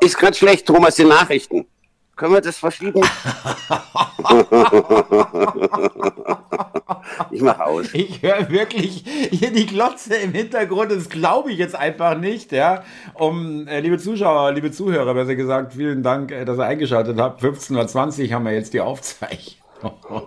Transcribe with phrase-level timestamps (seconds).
[0.00, 1.66] Ist gerade schlecht, Thomas, die Nachrichten.
[2.16, 3.02] Können wir das verschieben?
[7.30, 7.92] ich mach aus.
[7.92, 10.92] Ich höre wirklich hier die Glotze im Hintergrund.
[10.92, 12.52] Das glaube ich jetzt einfach nicht.
[12.52, 17.20] Ja, um äh, liebe Zuschauer, liebe Zuhörer, besser gesagt, vielen Dank, äh, dass ihr eingeschaltet
[17.20, 17.42] habt.
[17.42, 19.60] 15.20 Uhr haben wir jetzt die Aufzeichnung.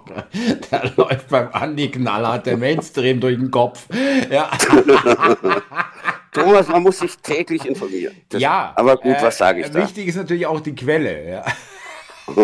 [0.69, 3.87] da läuft beim Andi knallhart der Mainstream durch den Kopf.
[4.29, 4.51] Ja.
[6.43, 8.15] Thomas, man muss sich täglich informieren.
[8.29, 8.73] Das, ja.
[8.75, 9.83] Aber gut, was sage ich äh, da?
[9.83, 11.29] Wichtig ist natürlich auch die Quelle.
[11.29, 11.45] Ja.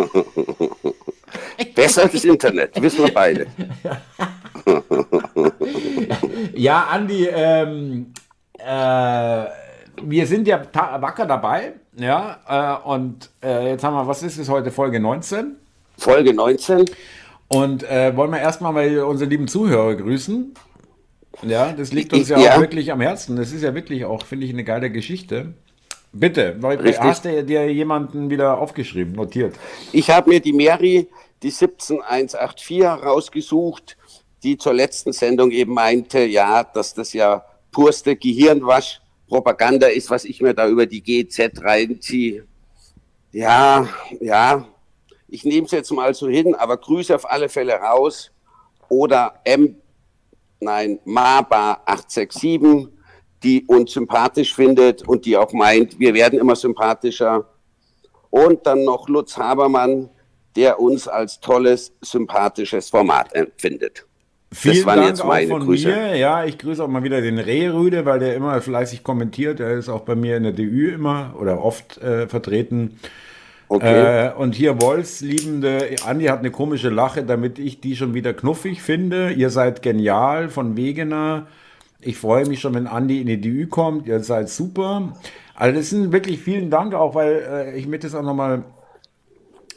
[1.76, 3.48] Besser als das Internet, wissen wir beide.
[6.54, 8.14] ja, Andi, ähm,
[8.58, 9.46] äh,
[10.04, 11.74] wir sind ja wacker dabei.
[11.98, 15.56] Ja, äh, und äh, jetzt haben wir, was ist es heute, Folge 19?
[15.98, 16.86] Folge 19.
[17.48, 20.54] Und äh, wollen wir erstmal mal unsere lieben Zuhörer grüßen.
[21.42, 22.56] Ja, das liegt uns ja, Ja.
[22.56, 23.36] auch wirklich am Herzen.
[23.36, 25.54] Das ist ja wirklich auch, finde ich, eine geile Geschichte.
[26.12, 27.00] Bitte, Richtig.
[27.02, 29.56] hast du dir jemanden wieder aufgeschrieben, notiert?
[29.92, 31.10] Ich habe mir die Mary,
[31.44, 33.98] die 17184, rausgesucht,
[34.42, 40.42] die zur letzten Sendung eben meinte, ja, dass das ja purste Gehirnwasch-Propaganda ist, was ich
[40.42, 42.46] mir da über die GZ reinziehe.
[43.34, 43.90] Ja,
[44.22, 44.66] ja,
[45.28, 48.32] ich nehme es jetzt mal so hin, aber Grüße auf alle Fälle raus.
[48.88, 49.76] Oder M,
[50.66, 52.90] nein, Maba 867,
[53.44, 57.46] die uns sympathisch findet und die auch meint, wir werden immer sympathischer.
[58.30, 60.10] Und dann noch Lutz Habermann,
[60.56, 64.06] der uns als tolles, sympathisches Format empfindet.
[64.52, 65.88] Vielen waren Dank jetzt auch meine von Grüße.
[65.88, 66.16] mir.
[66.16, 69.60] Ja, ich grüße auch mal wieder den Rehrüde, weil der immer fleißig kommentiert.
[69.60, 73.00] Er ist auch bei mir in der DÜ immer oder oft äh, vertreten.
[73.68, 74.28] Okay.
[74.28, 78.34] Äh, und hier Wolfs liebende Andi hat eine komische Lache, damit ich die schon wieder
[78.34, 79.32] knuffig finde.
[79.32, 81.48] Ihr seid genial von Wegener.
[82.00, 84.08] Ich freue mich schon, wenn Andi in die DÜ kommt.
[84.08, 85.14] Ihr seid super.
[85.56, 88.64] Also das sind wirklich vielen Dank auch, weil äh, ich möchte es auch nochmal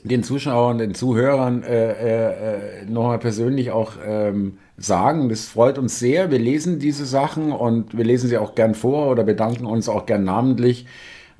[0.04, 5.28] den Zuschauern, den Zuhörern äh, äh, nochmal persönlich auch ähm, sagen.
[5.28, 6.30] Das freut uns sehr.
[6.30, 10.06] Wir lesen diese Sachen und wir lesen sie auch gern vor oder bedanken uns auch
[10.06, 10.86] gern namentlich.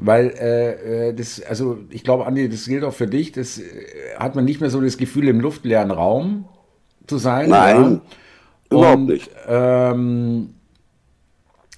[0.00, 3.32] Weil äh, äh, das, also ich glaube, Andi, das gilt auch für dich.
[3.32, 3.64] Das äh,
[4.16, 6.48] hat man nicht mehr so das Gefühl, im luftleeren Raum
[7.08, 7.48] zu sein.
[7.50, 8.00] Nein,
[8.70, 8.76] ja.
[8.76, 9.30] überhaupt Und, nicht.
[9.48, 10.54] Ähm,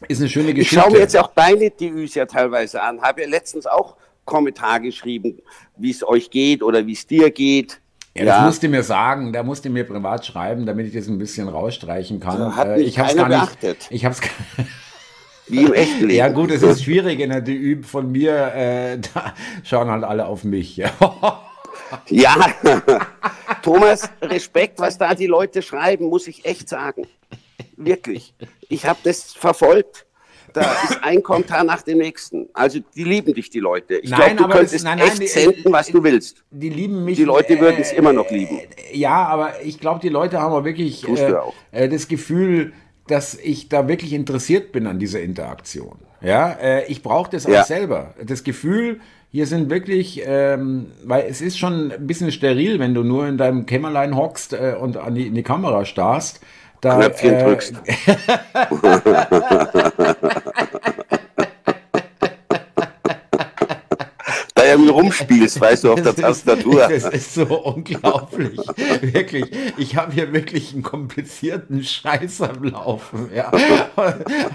[0.09, 0.81] ist eine schöne Ich Geschichte.
[0.83, 3.01] schaue mir jetzt auch deine DÜs ja teilweise an.
[3.01, 5.39] Habe ja letztens auch Kommentar geschrieben,
[5.77, 7.81] wie es euch geht oder wie es dir geht.
[8.15, 11.07] Ja, das musst du mir sagen, da musst du mir privat schreiben, damit ich das
[11.07, 12.43] ein bisschen rausstreichen kann.
[12.43, 13.61] Also hat Äh, mich ich hab's keiner gar nicht.
[13.61, 13.87] beachtet.
[13.91, 14.21] Ich hab's
[15.51, 16.11] Wie im echten Leben.
[16.15, 19.35] Ja gut, es ist schwierig in der DÜ von mir, äh, da
[19.65, 20.83] schauen halt alle auf mich.
[22.09, 22.37] Ja.
[23.63, 27.07] Thomas, Respekt, was da die Leute schreiben, muss ich echt sagen.
[27.77, 28.35] Wirklich.
[28.69, 30.07] Ich habe das verfolgt.
[30.53, 32.49] Da ist ein Kommentar nach dem nächsten.
[32.55, 33.97] Also die lieben dich, die Leute.
[33.99, 36.43] Ich Nein, glaube, du aber könntest es- nein, nein, echt senden, was du willst.
[36.51, 37.17] Die lieben mich.
[37.17, 38.59] Die Leute würden es immer noch lieben.
[38.93, 41.35] Ja, aber ich glaube, die Leute haben auch wirklich äh,
[41.71, 42.73] äh, das Gefühl,
[43.11, 45.99] dass ich da wirklich interessiert bin an dieser Interaktion.
[46.21, 47.61] Ja, äh, ich brauche das Ja.
[47.63, 48.15] auch selber.
[48.25, 49.01] Das Gefühl,
[49.33, 53.39] hier sind wirklich, ähm, weil es ist schon ein bisschen steril, wenn du nur in
[53.39, 56.41] deinem Kämmerlein hockst äh, und an die, in die Kamera starrst.
[56.81, 57.75] Da, Knöpfchen äh, drückst.
[65.11, 66.81] rumspielst, weißt du, auf der Tastatur.
[66.91, 68.59] Das ist so unglaublich.
[69.01, 69.45] wirklich.
[69.77, 73.31] Ich habe hier wirklich einen komplizierten Scheiß am Laufen.
[73.35, 73.51] Ja.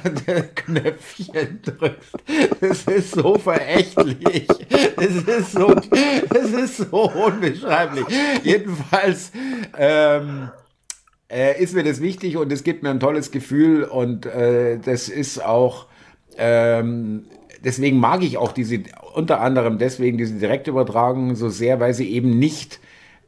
[0.03, 2.13] Und der Knöpfchen drückst.
[2.59, 4.47] Das ist so verächtlich.
[4.95, 5.75] Das ist so,
[6.29, 8.05] das ist so unbeschreiblich.
[8.43, 9.31] Jedenfalls
[9.77, 10.49] ähm,
[11.29, 15.09] äh, ist mir das wichtig und es gibt mir ein tolles Gefühl und äh, das
[15.09, 15.87] ist auch
[16.37, 17.25] ähm,
[17.65, 18.83] deswegen mag ich auch diese,
[19.13, 22.79] unter anderem deswegen diese Direktübertragung so sehr, weil sie eben nicht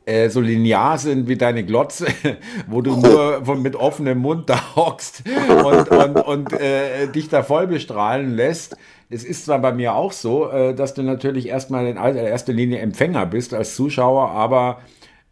[0.06, 2.06] äh, so linear sind wie deine Glotze,
[2.68, 5.24] wo du nur von, mit offenem Mund da hockst
[5.66, 8.78] und, und, und äh, dich da voll bestrahlen lässt.
[9.10, 12.80] Es ist zwar bei mir auch so, äh, dass du natürlich erstmal in erster Linie
[12.80, 14.80] Empfänger bist als Zuschauer, aber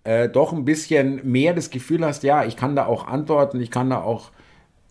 [0.04, 3.72] äh, doch ein bisschen mehr das Gefühl hast, ja, ich kann da auch antworten, ich
[3.72, 4.32] kann da auch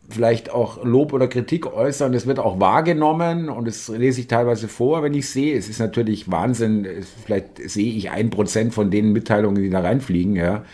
[0.08, 2.14] vielleicht auch Lob oder Kritik äußern.
[2.14, 5.56] Es wird auch wahrgenommen und das lese ich teilweise vor, wenn ich sehe.
[5.56, 6.86] Es ist natürlich Wahnsinn.
[7.24, 10.36] Vielleicht sehe ich ein Prozent von den Mitteilungen, die da reinfliegen.
[10.36, 10.64] Ja.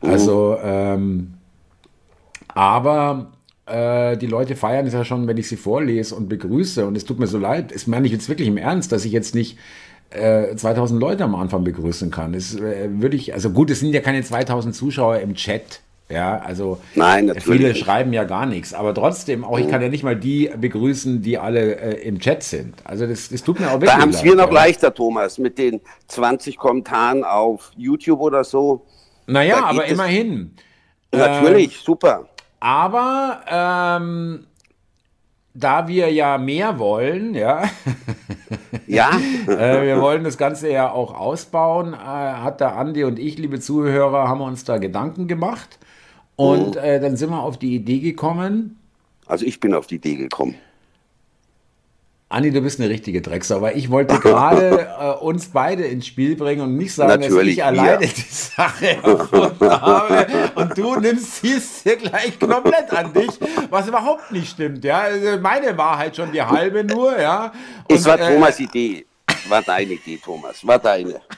[0.00, 1.34] Also, ähm,
[2.48, 3.32] aber
[3.66, 6.84] äh, die Leute feiern es ja schon, wenn ich sie vorlese und begrüße.
[6.86, 7.72] Und es tut mir so leid.
[7.72, 9.58] Es meine ich jetzt wirklich im Ernst, dass ich jetzt nicht
[10.10, 12.32] äh, 2000 Leute am Anfang begrüßen kann.
[12.32, 15.80] Das äh, würde ich, also gut, es sind ja keine 2000 Zuschauer im Chat.
[16.12, 17.84] Ja, also Nein, viele nicht.
[17.84, 21.38] schreiben ja gar nichts, aber trotzdem, auch ich kann ja nicht mal die begrüßen, die
[21.38, 22.74] alle äh, im Chat sind.
[22.84, 24.52] Also das, das tut mir auch wirklich Da haben es wir noch ja.
[24.52, 28.84] leichter, Thomas, mit den 20 Kommentaren auf YouTube oder so.
[29.26, 30.54] Naja, aber immerhin.
[31.12, 32.28] Natürlich, super.
[32.60, 34.46] Aber ähm,
[35.54, 37.64] da wir ja mehr wollen, ja,
[38.86, 39.10] Ja,
[39.46, 43.60] äh, wir wollen das Ganze ja auch ausbauen, äh, hat der Andi und ich, liebe
[43.60, 45.78] Zuhörer, haben uns da Gedanken gemacht.
[46.36, 48.78] Und äh, dann sind wir auf die Idee gekommen,
[49.26, 50.56] also ich bin auf die Idee gekommen.
[52.32, 56.34] Andi, du bist eine richtige Drecksau, weil ich wollte gerade äh, uns beide ins Spiel
[56.34, 58.08] bringen und nicht sagen, Natürlich, dass ich alleine wir.
[58.08, 63.38] die Sache erfunden habe und du nimmst es dir gleich komplett an dich,
[63.68, 64.82] was überhaupt nicht stimmt.
[64.82, 67.52] Ja, also meine Wahrheit schon die halbe nur, ja.
[67.88, 69.04] Und, Es war äh, Thomas' Idee.
[69.48, 70.66] War deine Idee, Thomas.
[70.66, 71.20] War deine.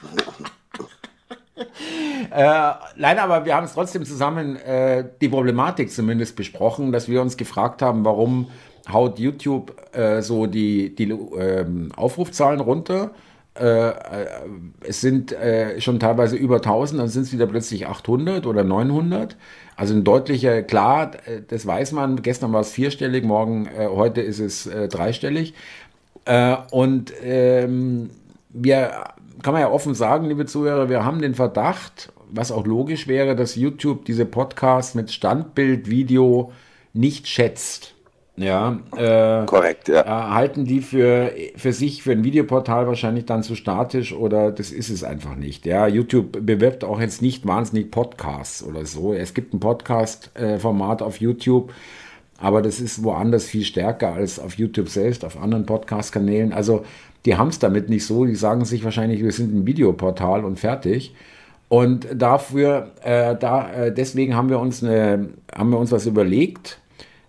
[2.31, 7.21] Äh, nein, aber wir haben es trotzdem zusammen äh, die Problematik zumindest besprochen, dass wir
[7.21, 8.47] uns gefragt haben, warum
[8.91, 13.11] haut YouTube äh, so die, die ähm, Aufrufzahlen runter.
[13.57, 13.93] Äh, äh,
[14.81, 19.37] es sind äh, schon teilweise über 1000, dann sind es wieder plötzlich 800 oder 900.
[19.77, 21.11] Also ein deutlicher, klar,
[21.47, 22.21] das weiß man.
[22.21, 25.53] Gestern war es vierstellig, morgen, heute ist es dreistellig.
[26.71, 28.09] Und ähm,
[28.51, 29.03] wir,
[29.45, 33.35] kann man ja offen sagen, liebe Zuhörer, wir haben den Verdacht, was auch logisch wäre,
[33.35, 36.51] dass YouTube diese Podcasts mit Standbild, Video
[36.93, 37.93] nicht schätzt.
[38.37, 40.01] Ja, äh, Korrekt, ja.
[40.01, 44.71] äh, halten die für, für sich, für ein Videoportal wahrscheinlich dann zu statisch oder das
[44.71, 45.67] ist es einfach nicht.
[45.67, 49.13] Ja, YouTube bewirbt auch jetzt nicht wahnsinnig Podcasts oder so.
[49.13, 51.71] Es gibt ein Podcast-Format auf YouTube,
[52.39, 56.51] aber das ist woanders viel stärker als auf YouTube selbst, auf anderen Podcast-Kanälen.
[56.51, 56.83] Also
[57.25, 58.25] die haben es damit nicht so.
[58.25, 61.13] Die sagen sich wahrscheinlich, wir sind ein Videoportal und fertig.
[61.67, 66.79] Und dafür, äh, da, äh, deswegen haben wir uns eine, haben wir uns was überlegt,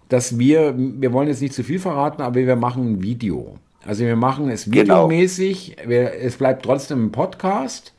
[0.08, 3.56] dass wir, wir wollen jetzt nicht zu viel verraten, aber wir machen ein Video.
[3.84, 5.08] Also wir machen es Genau.
[5.08, 5.76] videomäßig.
[5.87, 7.94] Wir, es bleibt trotzdem ein Podcast,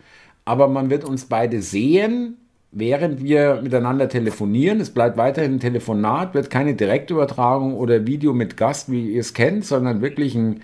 [0.45, 2.37] aber man wird uns beide sehen,
[2.71, 4.79] während wir miteinander telefonieren.
[4.79, 9.33] Es bleibt weiterhin ein Telefonat, wird keine Direktübertragung oder Video mit Gast, wie ihr es
[9.33, 10.61] kennt, sondern wirklich ein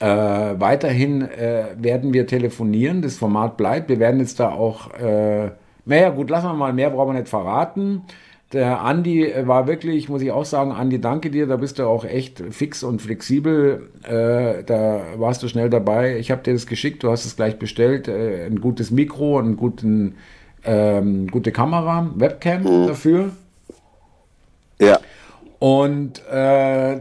[0.00, 3.02] äh, weiterhin äh, werden wir telefonieren.
[3.02, 3.88] Das Format bleibt.
[3.88, 5.50] Wir werden jetzt da auch, äh,
[5.84, 8.02] naja, gut, lassen wir mal, mehr brauchen wir nicht verraten.
[8.52, 11.46] Der Andi äh, war wirklich, muss ich auch sagen, Andi, danke dir.
[11.46, 13.90] Da bist du auch echt fix und flexibel.
[14.04, 16.16] Äh, da warst du schnell dabei.
[16.18, 18.08] Ich habe dir das geschickt, du hast es gleich bestellt.
[18.08, 20.14] Äh, ein gutes Mikro, einen guten,
[20.64, 23.32] ähm, gute Kamera, Webcam dafür.
[24.80, 24.98] Ja.
[25.58, 27.00] Und äh,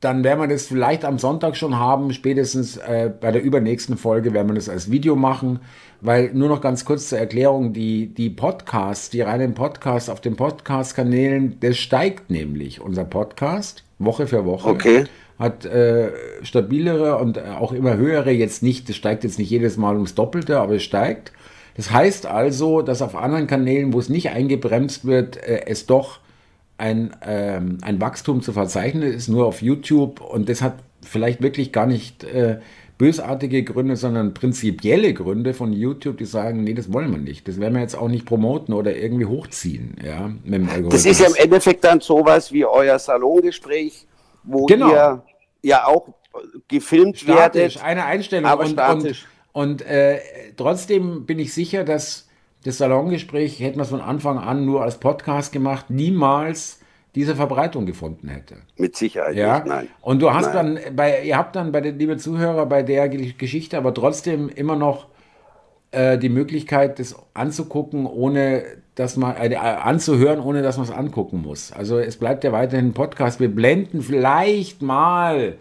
[0.00, 4.34] dann werden wir das vielleicht am Sonntag schon haben, spätestens äh, bei der übernächsten Folge
[4.34, 5.60] werden wir das als Video machen,
[6.02, 10.36] weil nur noch ganz kurz zur Erklärung, die, die Podcasts, die reinen Podcasts auf den
[10.36, 14.68] Podcast-Kanälen, das steigt nämlich, unser Podcast, Woche für Woche.
[14.68, 15.04] Okay.
[15.38, 16.12] Hat äh,
[16.42, 20.60] stabilere und auch immer höhere, jetzt nicht, das steigt jetzt nicht jedes Mal ums Doppelte,
[20.60, 21.32] aber es steigt.
[21.76, 26.20] Das heißt also, dass auf anderen Kanälen, wo es nicht eingebremst wird, äh, es doch
[26.78, 30.20] ein, ähm, ein Wachstum zu verzeichnen ist, nur auf YouTube.
[30.20, 32.58] Und das hat vielleicht wirklich gar nicht äh,
[32.98, 37.46] bösartige Gründe, sondern prinzipielle Gründe von YouTube, die sagen, nee, das wollen wir nicht.
[37.46, 41.02] Das werden wir jetzt auch nicht promoten oder irgendwie hochziehen, ja, mit dem Algorithmus.
[41.02, 44.06] Das ist ja im Endeffekt dann sowas wie euer Salongespräch,
[44.44, 44.90] wo Genau.
[44.90, 45.22] ihr
[45.62, 46.08] ja auch
[46.68, 47.84] gefilmt statisch, werdet.
[47.84, 48.50] eine Einstellung.
[48.50, 49.26] aber und, statisch.
[49.52, 50.20] Und, und äh,
[50.56, 52.25] trotzdem bin ich sicher, dass
[52.66, 56.80] das Salongespräch, hätten wir es von Anfang an nur als Podcast gemacht, niemals
[57.14, 58.56] diese Verbreitung gefunden hätte.
[58.76, 59.88] Mit Sicherheit Ja, nicht, nein.
[60.02, 60.78] und du hast Nein.
[60.84, 64.48] dann, bei, ihr habt dann bei den, liebe Zuhörer, bei der Ge- Geschichte aber trotzdem
[64.50, 65.06] immer noch
[65.92, 68.64] äh, die Möglichkeit, das anzugucken, ohne
[68.96, 71.72] dass man, äh, anzuhören, ohne dass man es angucken muss.
[71.72, 73.40] Also es bleibt ja weiterhin ein Podcast.
[73.40, 75.54] Wir blenden vielleicht mal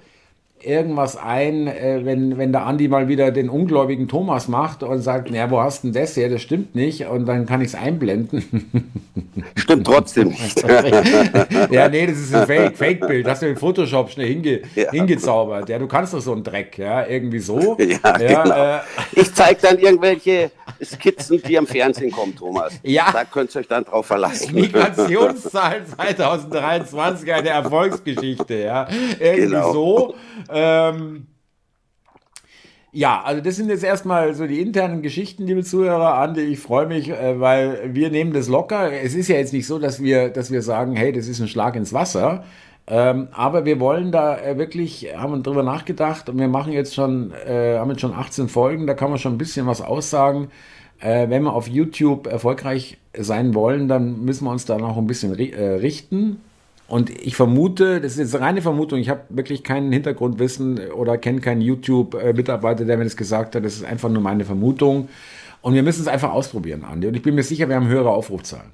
[0.62, 5.30] irgendwas ein, äh, wenn, wenn der Andi mal wieder den ungläubigen Thomas macht und sagt,
[5.30, 6.30] naja, wo hast denn das her?
[6.30, 7.06] Das stimmt nicht.
[7.08, 8.44] Und dann kann ich es einblenden.
[9.56, 10.64] Stimmt trotzdem nicht.
[11.72, 13.28] ja, nee, das ist ein Fake, Fake-Bild.
[13.28, 14.92] Hast du in Photoshop schnell hinge, Ja.
[14.92, 15.68] hingezaubert.
[15.70, 17.78] Ja, du kannst doch so einen Dreck, ja, irgendwie so.
[18.06, 18.12] Ja,
[18.44, 18.76] genau.
[18.78, 18.80] äh,
[19.16, 20.52] Ich zeige dann irgendwelche
[20.84, 22.74] Skizzen, die am Fernsehen kommen, Thomas.
[22.84, 23.12] Ja.
[23.12, 24.54] Da könnt ihr euch dann drauf verlassen.
[24.56, 28.88] Migrationszahl 2023, eine Erfolgsgeschichte, ja.
[29.20, 29.74] Irgendwie Genau.
[29.74, 30.16] so.
[30.50, 31.28] Ähm,
[32.92, 36.18] ja, also das sind jetzt erstmal so die internen Geschichten, liebe Zuhörer.
[36.18, 38.92] Andi, ich freue mich, äh, weil wir nehmen das locker.
[38.92, 41.50] Es ist ja jetzt nicht so, dass wir, dass wir sagen, hey, das ist ein
[41.50, 42.46] Schlag ins Wasser.
[42.88, 47.34] Ähm, aber wir wollen da äh, wirklich, haben drüber nachgedacht und wir machen jetzt schon,
[47.34, 50.50] äh, haben jetzt schon 18 Folgen, da kann man schon ein bisschen was aussagen.
[51.00, 55.08] Äh, wenn wir auf YouTube erfolgreich sein wollen, dann müssen wir uns da noch ein
[55.08, 56.42] bisschen äh, richten.
[56.88, 61.42] Und ich vermute, das ist jetzt reine Vermutung, ich habe wirklich kein Hintergrundwissen oder kenne
[61.42, 63.66] keinen YouTube-Mitarbeiter, der mir das gesagt hat.
[63.66, 65.10] Das ist einfach nur meine Vermutung.
[65.62, 67.08] Und wir müssen es einfach ausprobieren, Andi.
[67.08, 68.70] Und ich bin mir sicher, wir haben höhere Aufrufzahlen.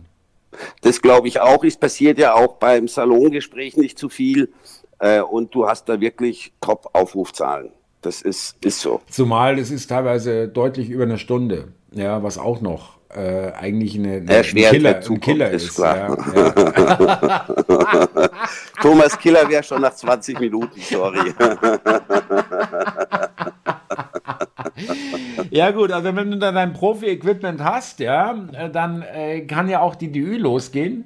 [0.82, 1.64] Das glaube ich auch.
[1.64, 4.52] Es passiert ja auch beim Salongespräch nicht zu viel.
[5.00, 7.72] Äh, und du hast da wirklich Top-Aufrufzahlen.
[8.02, 9.00] Das ist, ist so.
[9.10, 11.70] Zumal es ist teilweise deutlich über eine Stunde.
[11.94, 15.64] Ja, was auch noch äh, eigentlich eine, eine ein, Killer, ein Killer ist.
[15.64, 16.18] ist klar.
[16.36, 18.30] Ja, ja.
[18.82, 21.34] Thomas Killer wäre schon nach 20 Minuten, sorry.
[25.52, 29.82] ja gut, also wenn du dann dein Profi-Equipment hast, ja, äh, dann äh, kann ja
[29.82, 31.06] auch die DÜ losgehen.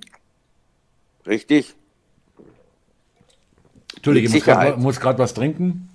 [1.25, 1.73] Richtig.
[3.95, 4.33] Entschuldige, ich
[4.77, 5.89] muss gerade was trinken.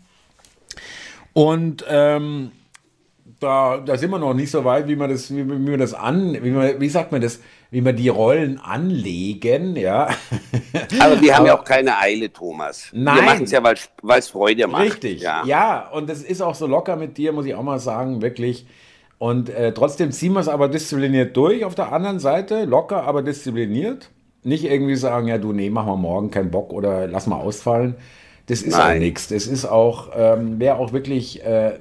[1.33, 2.51] Und ähm,
[3.41, 5.95] da, da sind wir noch nicht so weit, wie man das, wie, wie man das
[5.95, 10.09] an, wie, man, wie sagt man das, wie man die Rollen anlegen, ja.
[11.01, 12.91] Aber wir haben Aber, ja auch keine Eile, Thomas.
[12.93, 13.17] Nein.
[13.17, 14.85] Wir machen es ja, weil es Freude macht.
[14.85, 15.43] Richtig, ja.
[15.45, 15.89] ja.
[15.91, 18.67] Und das ist auch so locker mit dir, muss ich auch mal sagen, wirklich.
[19.19, 23.23] Und äh, trotzdem ziehen wir es aber diszipliniert durch auf der anderen Seite, locker, aber
[23.23, 24.11] diszipliniert.
[24.43, 27.97] Nicht irgendwie sagen, ja du, nee, machen wir morgen keinen Bock oder lass mal ausfallen.
[28.47, 28.97] Das ist Nein.
[28.97, 29.29] auch nichts.
[29.29, 31.77] Das ist auch, ähm, wäre auch wirklich äh, äh,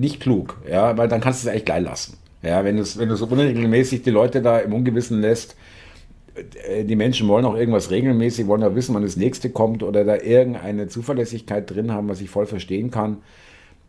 [0.00, 2.16] nicht klug, ja, weil dann kannst du es echt gleich lassen.
[2.42, 5.56] Ja, wenn du wenn du so unregelmäßig die Leute da im Ungewissen lässt,
[6.68, 10.04] äh, die Menschen wollen auch irgendwas regelmäßig, wollen ja wissen, wann das nächste kommt oder
[10.04, 13.18] da irgendeine Zuverlässigkeit drin haben, was ich voll verstehen kann.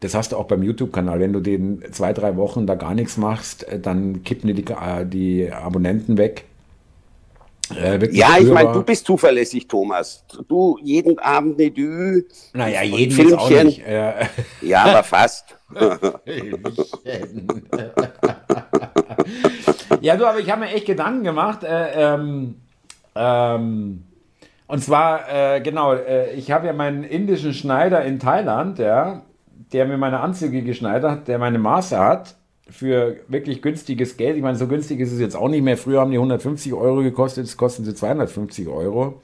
[0.02, 1.20] Das hast du auch beim YouTube-Kanal.
[1.20, 4.72] Wenn du den zwei, drei Wochen da gar nichts machst, äh, dann kippen dir die,
[4.72, 6.46] äh, die Abonnenten weg.
[7.74, 10.26] Äh, ja, ich meine, du bist zuverlässig, Thomas.
[10.50, 12.24] Du jeden Abend eine Dü.
[12.54, 13.38] Naja, jeden Filmchen.
[13.38, 13.82] Auch nicht.
[13.88, 14.16] Ja.
[14.62, 15.56] ja, aber fast.
[20.02, 21.64] ja, du, aber ich habe mir echt Gedanken gemacht.
[21.64, 22.56] Äh, ähm,
[23.16, 24.04] ähm,
[24.68, 29.24] und zwar, äh, genau, äh, ich habe ja meinen indischen Schneider in Thailand, ja,
[29.74, 32.36] der mir meine Anzüge geschneidert hat, der meine Maße hat
[32.70, 34.38] für wirklich günstiges Geld.
[34.38, 35.78] Ich meine, so günstig ist es jetzt auch nicht mehr.
[35.78, 39.22] Früher haben die 150 Euro gekostet, jetzt kosten sie 250 Euro.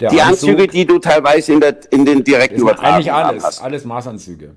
[0.00, 3.44] Der die Anzug, Anzüge, die du teilweise in, der, in den direkten Übertragungen Eigentlich alles,
[3.44, 3.62] hast.
[3.62, 4.54] alles Maßanzüge.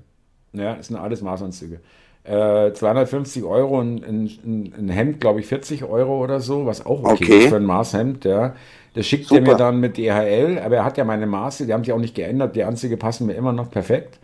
[0.54, 1.80] Ja, das sind alles Maßanzüge.
[2.24, 7.04] Äh, 250 Euro, ein, ein, ein Hemd, glaube ich, 40 Euro oder so, was auch
[7.04, 7.38] okay, okay.
[7.40, 8.54] ist für ein Maßhemd, ja.
[8.94, 11.84] Das schickt er mir dann mit DHL, aber er hat ja meine Maße, die haben
[11.84, 14.20] sich auch nicht geändert, die Anzüge passen mir immer noch perfekt.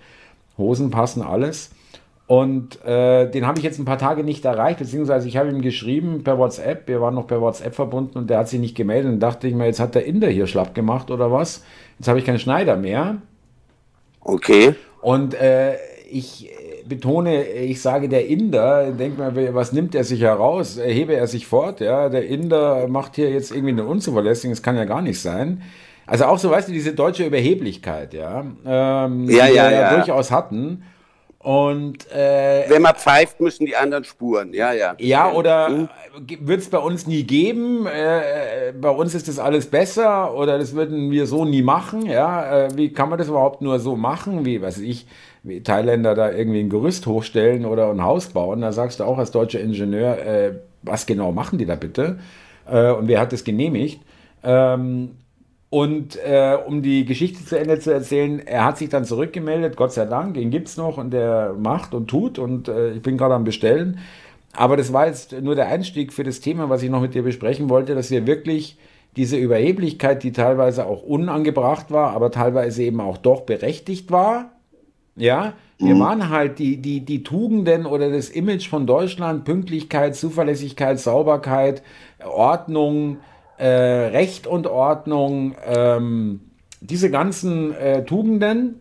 [0.56, 1.70] Hosen passen alles.
[2.28, 5.62] Und äh, den habe ich jetzt ein paar Tage nicht erreicht, beziehungsweise ich habe ihm
[5.62, 9.12] geschrieben per WhatsApp, wir waren noch per WhatsApp verbunden und der hat sich nicht gemeldet.
[9.12, 11.64] Und dachte ich mir, jetzt hat der Inder hier schlapp gemacht oder was?
[11.98, 13.16] Jetzt habe ich keinen Schneider mehr.
[14.20, 14.76] Okay.
[15.00, 15.74] Und äh,
[16.10, 16.50] ich
[16.86, 20.78] betone, ich sage der Inder, denk mal, was nimmt er sich heraus?
[20.82, 21.80] Hebe er sich fort?
[21.80, 25.62] Ja, der Inder macht hier jetzt irgendwie eine Unzuverlässigung, das kann ja gar nicht sein.
[26.06, 29.70] Also auch so, weißt du, diese deutsche Überheblichkeit, ja, ähm, ja, die ja, wir ja,
[29.70, 30.82] ja durchaus hatten.
[31.42, 34.52] Und äh, wenn man pfeift, müssen die anderen spuren.
[34.52, 34.94] Ja, ja.
[34.98, 35.88] Ja, oder mhm.
[36.40, 37.86] wird es bei uns nie geben?
[37.86, 42.04] Äh, bei uns ist das alles besser oder das würden wir so nie machen.
[42.04, 44.44] Ja, äh, wie kann man das überhaupt nur so machen?
[44.44, 45.06] Wie, weiß ich,
[45.44, 48.60] Thailänder da irgendwie ein Gerüst hochstellen oder ein Haus bauen?
[48.60, 52.18] Da sagst du auch als deutscher Ingenieur, äh, was genau machen die da bitte?
[52.70, 54.00] Äh, und wer hat das genehmigt?
[54.42, 55.12] Ähm,
[55.70, 59.92] und äh, um die Geschichte zu Ende zu erzählen, er hat sich dann zurückgemeldet, Gott
[59.92, 63.34] sei Dank, gibt es noch und der macht und tut und äh, ich bin gerade
[63.34, 63.98] am Bestellen.
[64.52, 67.22] Aber das war jetzt nur der Einstieg für das Thema, was ich noch mit dir
[67.22, 68.78] besprechen wollte, dass wir wirklich
[69.16, 74.50] diese Überheblichkeit, die teilweise auch unangebracht war, aber teilweise eben auch doch berechtigt war,
[75.16, 76.00] ja, wir mhm.
[76.00, 81.82] waren halt die, die, die Tugenden oder das Image von Deutschland, Pünktlichkeit, Zuverlässigkeit, Sauberkeit,
[82.24, 83.18] Ordnung,
[83.56, 86.40] äh, Recht und Ordnung, ähm,
[86.80, 88.80] diese ganzen äh, Tugenden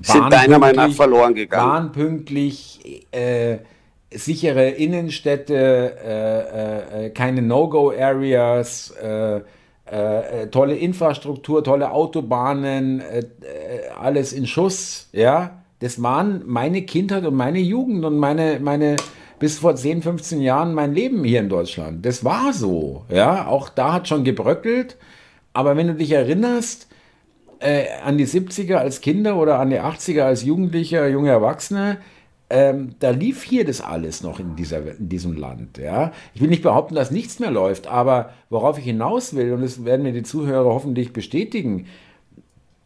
[0.00, 1.70] sind deiner Meinung nach verloren gegangen.
[1.70, 3.58] Waren pünktlich, äh,
[4.10, 9.40] sichere Innenstädte, äh, äh, keine No-Go-Areas, äh,
[10.50, 13.02] tolle Infrastruktur, tolle Autobahnen,
[14.00, 15.62] alles in Schuss, ja.
[15.80, 18.96] Das waren meine Kindheit und meine Jugend und meine, meine,
[19.40, 22.06] bis vor 10, 15 Jahren mein Leben hier in Deutschland.
[22.06, 23.04] Das war so.
[23.08, 24.96] Ja, auch da hat schon gebröckelt.
[25.52, 26.86] Aber wenn du dich erinnerst,
[27.58, 31.98] äh, an die 70er als Kinder oder an die 80er als Jugendlicher, junge Erwachsene,
[32.52, 35.78] ähm, da lief hier das alles noch in, dieser, in diesem Land.
[35.78, 36.12] Ja?
[36.34, 39.86] Ich will nicht behaupten, dass nichts mehr läuft, aber worauf ich hinaus will, und das
[39.86, 41.86] werden mir die Zuhörer hoffentlich bestätigen,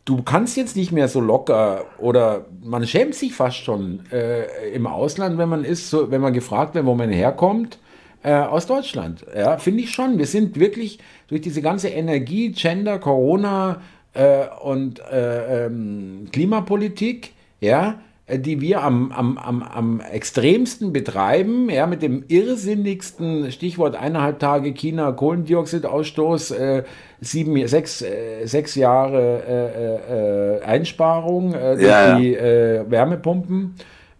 [0.04, 4.86] du kannst jetzt nicht mehr so locker oder man schämt sich fast schon äh, im
[4.86, 7.80] Ausland, wenn man ist, so, wenn man gefragt wird, wo man herkommt,
[8.22, 9.26] äh, aus Deutschland.
[9.36, 10.16] Ja, finde ich schon.
[10.16, 13.80] Wir sind wirklich durch diese ganze Energie, Gender, Corona
[14.12, 21.86] äh, und äh, ähm, Klimapolitik, ja, die wir am, am, am, am extremsten betreiben, ja,
[21.86, 26.84] mit dem irrsinnigsten Stichwort eineinhalb Tage China Kohlendioxidausstoß, äh,
[27.20, 33.76] sieben, sechs, äh, sechs Jahre äh, äh, Einsparung äh, durch ja, die Wärmepumpen.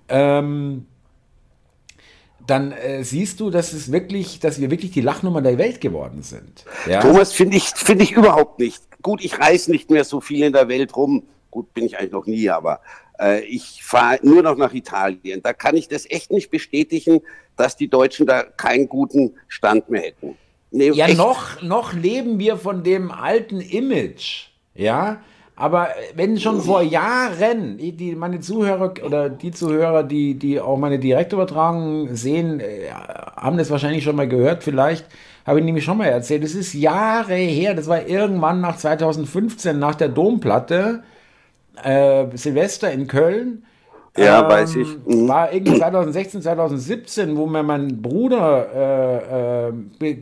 [0.09, 0.87] Ähm,
[2.47, 6.23] dann äh, siehst du, dass es wirklich, dass wir wirklich die Lachnummer der Welt geworden
[6.23, 6.65] sind.
[6.89, 7.01] Ja?
[7.01, 8.83] Thomas, finde ich, finde ich überhaupt nicht.
[9.03, 11.25] Gut, ich reise nicht mehr so viel in der Welt rum.
[11.51, 12.77] Gut, bin ich eigentlich noch nie, aber äh,
[13.49, 15.43] ich fahre nur noch nach Italien.
[15.43, 17.21] Da kann ich das echt nicht bestätigen,
[17.57, 20.37] dass die Deutschen da keinen guten Stand mehr hätten.
[20.71, 24.49] Nee, ja, noch, noch leben wir von dem alten Image.
[24.75, 25.21] Ja,
[25.59, 30.77] aber wenn schon vor Jahren die, die, meine Zuhörer oder die Zuhörer, die, die auch
[30.77, 34.63] meine Direktübertragung sehen, äh, haben das wahrscheinlich schon mal gehört.
[34.63, 35.07] Vielleicht
[35.47, 36.45] habe ich nämlich schon mal erzählt.
[36.45, 37.75] Das ist Jahre her.
[37.75, 41.03] Das war irgendwann nach 2015 nach der Domplatte
[41.83, 43.64] äh, Silvester in Köln.
[44.16, 44.88] Ja, ähm, weiß ich.
[45.06, 45.28] Mhm.
[45.28, 50.14] War irgendwie 2016, 2017, wo mir mein Bruder äh, äh,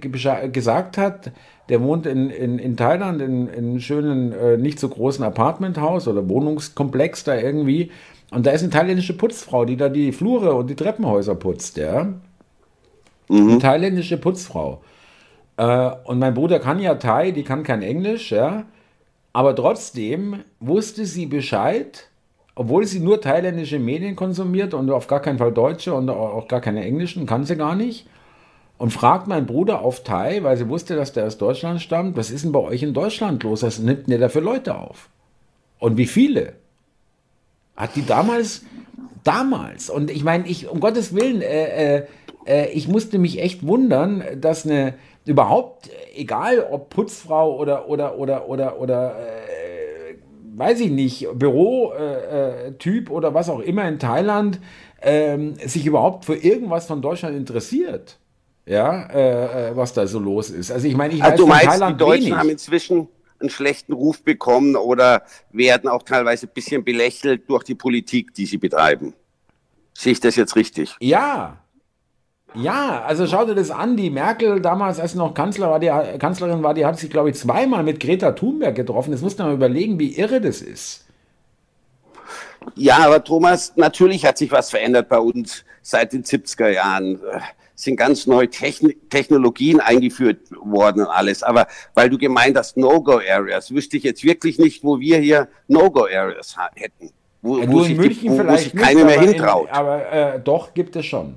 [0.49, 1.33] gesagt hat,
[1.69, 6.09] der wohnt in, in, in Thailand in, in einem schönen, äh, nicht so großen Apartmenthaus
[6.09, 7.91] oder Wohnungskomplex da irgendwie.
[8.31, 12.15] Und da ist eine thailändische Putzfrau, die da die Flure und die Treppenhäuser putzt, ja.
[13.29, 13.51] Mhm.
[13.51, 14.83] Eine thailändische Putzfrau.
[15.57, 18.65] Äh, und mein Bruder kann ja Thai, die kann kein Englisch, ja.
[19.35, 22.09] Aber trotzdem wusste sie Bescheid,
[22.55, 26.61] obwohl sie nur thailändische Medien konsumiert und auf gar keinen Fall deutsche und auch gar
[26.61, 28.07] keine englischen, kann sie gar nicht.
[28.79, 32.31] Und fragt mein Bruder auf Thai, weil sie wusste, dass der aus Deutschland stammt, was
[32.31, 33.65] ist denn bei euch in Deutschland los?
[33.65, 35.11] Was nimmt denn der für Leute auf?
[35.81, 36.55] Und wie viele?
[37.75, 38.63] Hat die damals,
[39.25, 42.07] damals, und ich meine, ich, um Gottes Willen, äh, äh,
[42.47, 48.49] äh ich musste mich echt wundern, dass eine, überhaupt, egal ob Putzfrau oder, oder, oder,
[48.49, 50.17] oder, oder, äh,
[50.57, 54.61] weiß ich nicht, Bürotyp äh, oder was auch immer in Thailand,
[55.03, 58.19] ähm, sich überhaupt für irgendwas von Deutschland interessiert.
[58.67, 60.73] Ja, äh, äh was da so los ist.
[60.73, 62.39] Also ich meine, ich also weiß du meinst, Thailand die Deutschen wenig.
[62.39, 63.09] haben inzwischen
[63.41, 68.47] einen schlechten Ruf bekommen oder werden auch teilweise ein bisschen belächelt durch die Politik, die
[68.47, 69.15] sie betreiben.
[69.93, 70.97] Sehe ich das jetzt richtig?
[71.01, 71.64] Ja,
[72.55, 73.97] ja, also schau dir das an.
[73.97, 77.31] Die Merkel damals, als sie noch Kanzler war, die, Kanzlerin war, die hat sich, glaube
[77.31, 79.11] ich, zweimal mit Greta Thunberg getroffen.
[79.11, 81.05] Das muss man mal überlegen, wie irre das ist.
[82.77, 87.21] Ja, aber Thomas, natürlich hat sich was verändert bei uns seit den 70er Jahren.
[87.75, 91.43] Es sind ganz neue Techn Technologien eingeführt worden und alles.
[91.43, 96.57] Aber weil du gemeint hast, No-Go-Areas, wüsste ich jetzt wirklich nicht, wo wir hier No-Go-Areas
[96.75, 97.11] hätten.
[97.43, 99.69] Wo, ja, wo, sich, die, wo, wo sich keine mehr hintraut.
[99.69, 101.37] In, aber äh, doch gibt es schon.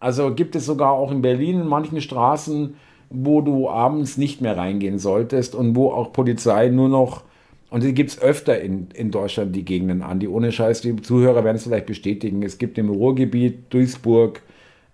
[0.00, 2.74] Also gibt es sogar auch in Berlin in manchen Straßen,
[3.10, 7.22] wo du abends nicht mehr reingehen solltest und wo auch Polizei nur noch,
[7.68, 10.96] und die gibt es öfter in, in Deutschland, die Gegenden an, die ohne Scheiß, die
[10.96, 12.42] Zuhörer werden es vielleicht bestätigen.
[12.42, 14.42] Es gibt im Ruhrgebiet, Duisburg,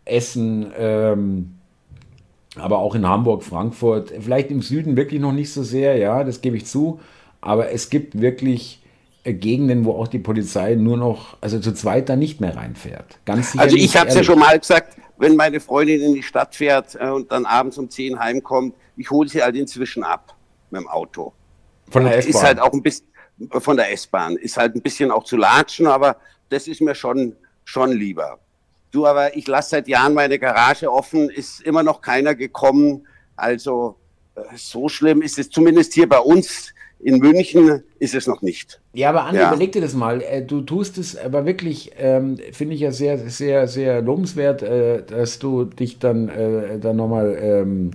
[0.05, 1.53] Essen, ähm,
[2.57, 6.41] aber auch in Hamburg, Frankfurt, vielleicht im Süden wirklich noch nicht so sehr, ja, das
[6.41, 7.01] gebe ich zu,
[7.41, 8.81] aber es gibt wirklich
[9.35, 13.19] Gegenden, wo auch die Polizei nur noch, also zu zweit da nicht mehr reinfährt.
[13.25, 16.23] Ganz sicher also ich habe es ja schon mal gesagt, wenn meine Freundin in die
[16.23, 20.35] Stadt fährt äh, und dann abends um 10 heimkommt, ich hole sie halt inzwischen ab
[20.71, 21.33] mit dem Auto.
[21.91, 22.31] Von der S-Bahn?
[22.31, 23.07] Ist halt auch ein bisschen,
[23.51, 26.17] von der S-Bahn, ist halt ein bisschen auch zu latschen, aber
[26.49, 28.39] das ist mir schon, schon lieber.
[28.91, 33.07] Du, aber ich lasse seit Jahren meine Garage offen, ist immer noch keiner gekommen.
[33.35, 33.97] Also
[34.35, 38.81] äh, so schlimm ist es zumindest hier bei uns in München ist es noch nicht.
[38.95, 39.49] Ja, aber Andi, ja.
[39.49, 40.23] überleg dir das mal.
[40.23, 45.03] Äh, du tust es aber wirklich, ähm, finde ich ja sehr, sehr, sehr lobenswert, äh,
[45.03, 47.91] dass du dich dann, äh, dann nochmal ähm,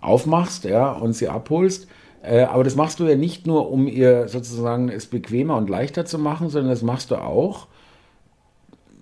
[0.00, 1.88] aufmachst ja, und sie abholst.
[2.22, 6.04] Äh, aber das machst du ja nicht nur, um ihr sozusagen es bequemer und leichter
[6.04, 7.66] zu machen, sondern das machst du auch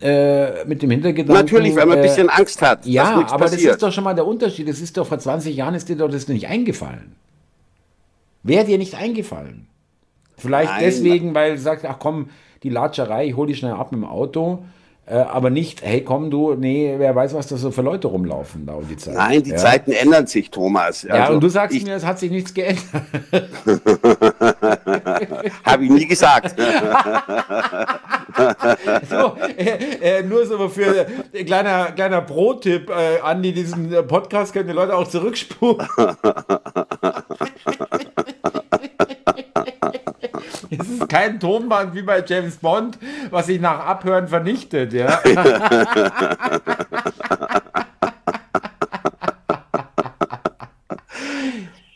[0.01, 1.45] äh, mit dem Hintergedanken.
[1.45, 2.87] Natürlich, weil man ein bisschen Angst hat.
[2.87, 3.65] Ja, aber passiert.
[3.65, 4.69] das ist doch schon mal der Unterschied.
[4.69, 7.17] Das ist doch vor 20 Jahren ist dir doch das nicht eingefallen.
[8.47, 9.67] Wäre dir nicht eingefallen.
[10.39, 10.85] Vielleicht Nein.
[10.85, 12.31] deswegen, weil du sagst, ach komm,
[12.63, 14.65] die Latscherei, ich hole die schnell ab mit dem Auto.
[15.09, 18.67] Äh, aber nicht, hey komm du, nee, wer weiß, was da so für Leute rumlaufen
[18.67, 19.15] da um die Zeit.
[19.15, 19.57] Nein, die ja.
[19.57, 21.05] Zeiten ändern sich, Thomas.
[21.05, 22.85] Also, ja, und du sagst mir, es hat sich nichts geändert.
[25.65, 26.57] Habe ich nie gesagt.
[29.09, 31.07] so, äh, äh, nur so für
[31.45, 35.87] kleiner, kleiner Pro-Tipp, äh, Andi, diesen Podcast können die Leute auch zurückspulen.
[40.79, 42.99] es ist kein Tonband wie bei James Bond,
[43.31, 45.21] was sich nach Abhören vernichtet, ja.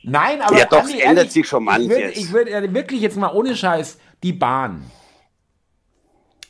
[0.03, 2.17] Nein, aber ja, doch, Andi, ändert ehrlich, sich schon manches.
[2.17, 4.91] Ich würde würd wirklich jetzt mal ohne Scheiß die Bahn.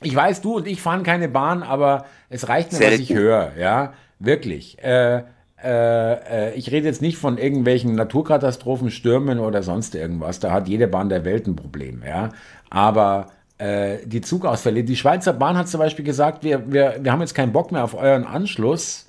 [0.02, 2.94] Ich weiß, du und ich fahren keine Bahn, aber es reicht mir, Selten.
[2.94, 4.82] was ich höre, ja, wirklich.
[4.82, 5.24] Äh,
[5.62, 10.40] äh, äh, ich rede jetzt nicht von irgendwelchen Naturkatastrophen, Stürmen oder sonst irgendwas.
[10.40, 12.30] Da hat jede Bahn der Welt ein Problem, ja.
[12.70, 17.20] Aber äh, die Zugausfälle, die Schweizer Bahn hat zum Beispiel gesagt, wir, wir, wir haben
[17.20, 19.08] jetzt keinen Bock mehr auf euren Anschluss.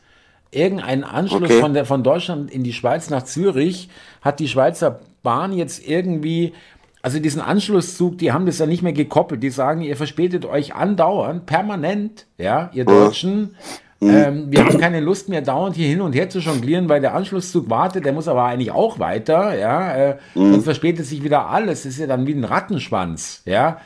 [0.52, 1.62] Irgendeinen Anschluss okay.
[1.62, 3.90] von, der, von Deutschland in die Schweiz nach Zürich
[4.22, 6.54] hat die Schweizer Bahn jetzt irgendwie
[7.02, 9.42] also diesen Anschlusszug, die haben das ja nicht mehr gekoppelt.
[9.42, 13.40] Die sagen, ihr verspätet euch andauernd, permanent, ja, ihr Deutschen.
[13.40, 13.56] Mhm.
[14.02, 17.14] Ähm, wir haben keine Lust mehr, dauernd hier hin und her zu jonglieren, weil der
[17.14, 20.54] Anschlusszug wartet, der muss aber eigentlich auch weiter, ja, äh, mhm.
[20.54, 21.84] sonst verspätet sich wieder alles.
[21.84, 23.80] Das ist ja dann wie ein Rattenschwanz, ja.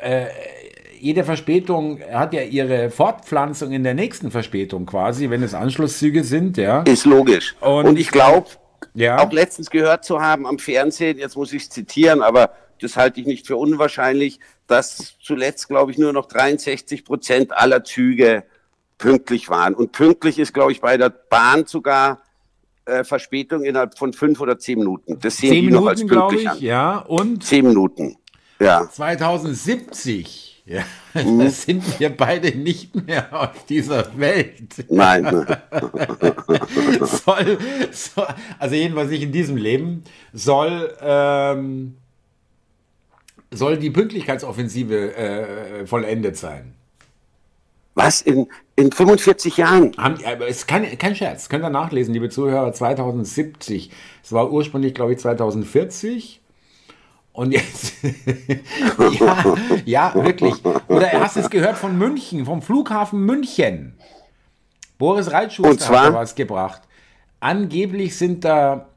[0.00, 0.26] Äh,
[0.98, 6.56] jede Verspätung hat ja ihre Fortpflanzung in der nächsten Verspätung quasi, wenn es Anschlusszüge sind,
[6.56, 6.82] ja.
[6.82, 7.54] Ist logisch.
[7.60, 8.48] Und, und ich glaube,
[8.94, 9.18] ja.
[9.18, 13.20] auch letztens gehört zu haben am Fernsehen, jetzt muss ich es zitieren, aber das halte
[13.20, 18.44] ich nicht für unwahrscheinlich, dass zuletzt, glaube ich, nur noch 63 Prozent aller Züge
[19.00, 19.74] pünktlich waren.
[19.74, 22.20] Und pünktlich ist, glaube ich, bei der Bahn sogar
[22.84, 25.18] äh, Verspätung innerhalb von fünf oder zehn Minuten.
[25.18, 26.60] Das sehen zehn die Minuten, noch als pünktlich ich, an.
[26.60, 28.16] Ja, und zehn Minuten.
[28.60, 28.88] Ja.
[28.88, 30.84] 2070 ja,
[31.14, 31.40] mhm.
[31.40, 34.84] das sind wir beide nicht mehr auf dieser Welt.
[34.88, 35.24] Nein.
[37.00, 37.58] soll,
[37.90, 38.26] soll,
[38.58, 41.96] also jedenfalls nicht in diesem Leben, soll, ähm,
[43.50, 46.74] soll die Pünktlichkeitsoffensive äh, vollendet sein.
[47.94, 48.22] Was?
[48.22, 49.92] In, in 45 Jahren?
[49.96, 53.90] Haben, aber es ist kein, kein Scherz, könnt ihr nachlesen, liebe Zuhörer, 2070.
[54.22, 56.40] Es war ursprünglich, glaube ich, 2040
[57.32, 57.94] und jetzt,
[59.20, 60.54] ja, ja, wirklich.
[60.88, 63.94] Oder hast du es gehört von München, vom Flughafen München?
[64.98, 66.82] Boris Reitschuster hat was gebracht.
[67.38, 68.88] Angeblich sind da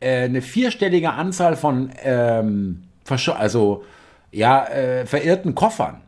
[0.00, 3.84] äh, eine vierstellige Anzahl von, ähm, also,
[4.32, 6.02] ja, äh, verirrten Koffern.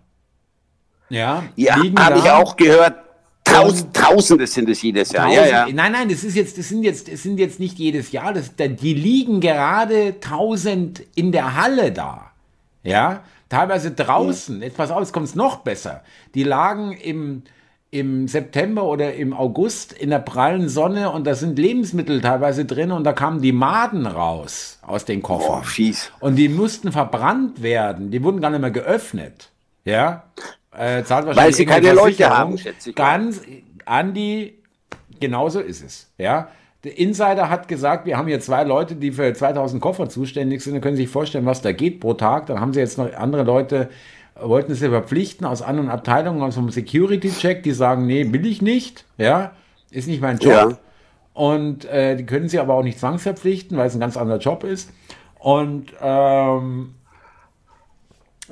[1.11, 2.95] Ja, ja habe ich auch gehört.
[3.45, 5.27] Tausend, Tausende sind es jedes Jahr.
[5.27, 5.73] Tausend, ja, ja.
[5.73, 8.33] Nein, nein, das ist jetzt, das sind jetzt, das sind jetzt nicht jedes Jahr.
[8.33, 12.31] Das, die liegen gerade tausend in der Halle da.
[12.83, 14.63] Ja, teilweise draußen.
[14.63, 16.03] Jetzt pass auf, jetzt kommt es noch besser.
[16.35, 17.43] Die lagen im,
[17.91, 22.93] im September oder im August in der prallen Sonne und da sind Lebensmittel teilweise drin
[22.93, 25.61] und da kamen die Maden raus aus den Koffern.
[25.63, 26.13] Oh, fies.
[26.21, 28.11] Und die mussten verbrannt werden.
[28.11, 29.51] Die wurden gar nicht mehr geöffnet.
[29.85, 30.25] Ja.
[30.73, 32.97] Äh, zahlt wahrscheinlich Weil sie keine Leute haben, schätze ich.
[32.97, 33.43] Ganz,
[33.85, 34.59] Andi,
[35.19, 36.13] genauso ist es.
[36.19, 36.49] Ja.
[36.85, 40.75] Der Insider hat gesagt, wir haben hier zwei Leute, die für 2000 Koffer zuständig sind.
[40.75, 42.47] Da können Sie sich vorstellen, was da geht pro Tag.
[42.47, 43.91] Dann haben Sie jetzt noch andere Leute,
[44.35, 49.05] wollten sie verpflichten aus anderen Abteilungen, aus dem Security-Check, die sagen, nee, will ich nicht.
[49.19, 49.53] Ja,
[49.91, 50.53] ist nicht mein Job.
[50.53, 50.79] Ja.
[51.35, 54.65] Und äh, die können Sie aber auch nicht zwangsverpflichten, weil es ein ganz anderer Job
[54.65, 54.91] ist.
[55.39, 56.95] Und ähm,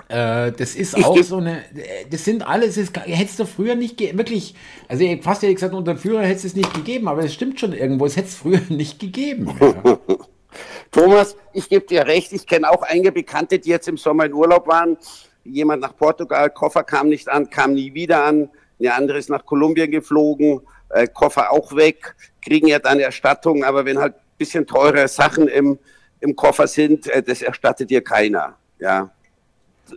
[0.08, 1.62] äh, das ist auch so eine,
[2.10, 4.54] das sind alles, das hättest du früher nicht, wirklich,
[4.88, 7.74] also fast hätte ich gesagt, unter Führer hätte es nicht gegeben, aber es stimmt schon
[7.74, 9.54] irgendwo, es hätte es früher nicht gegeben.
[9.60, 9.98] Ja.
[10.90, 14.32] Thomas, ich gebe dir recht, ich kenne auch einige Bekannte, die jetzt im Sommer in
[14.32, 14.96] Urlaub waren.
[15.44, 18.48] Jemand nach Portugal, Koffer kam nicht an, kam nie wieder an.
[18.80, 23.84] Eine andere ist nach Kolumbien geflogen, äh, Koffer auch weg, kriegen ja dann Erstattung, aber
[23.84, 25.78] wenn halt ein bisschen teure Sachen im,
[26.20, 28.56] im Koffer sind, äh, das erstattet dir keiner.
[28.78, 29.10] Ja.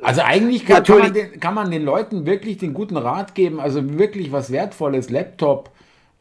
[0.02, 3.60] Also eigentlich kann, kann, man den, kann, man den, Leuten wirklich den guten Rat geben,
[3.60, 5.70] also wirklich was Wertvolles, Laptop,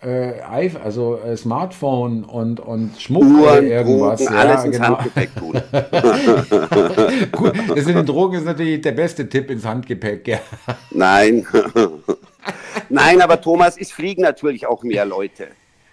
[0.02, 0.40] äh,
[0.82, 4.20] also äh, Smartphone und, und Schmuck Uhren, oder irgendwas.
[4.20, 4.98] Drogen, ja, alles ins genau.
[4.98, 5.52] Handgepäck tun.
[7.32, 10.26] Gut, das in den Drogen ist natürlich der beste Tipp ins Handgepäck.
[10.26, 10.40] Ja.
[10.90, 11.46] Nein.
[12.88, 15.48] Nein, aber Thomas, es fliegen natürlich auch mehr Leute.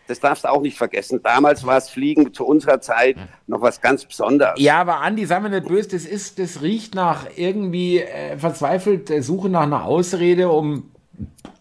[0.07, 1.21] Das darfst du auch nicht vergessen.
[1.21, 4.59] Damals war es Fliegen zu unserer Zeit noch was ganz Besonderes.
[4.59, 9.09] Ja, aber Andi, sagen wir nicht böse, das, ist, das riecht nach irgendwie äh, verzweifelt
[9.09, 10.91] äh, Suche nach einer Ausrede, um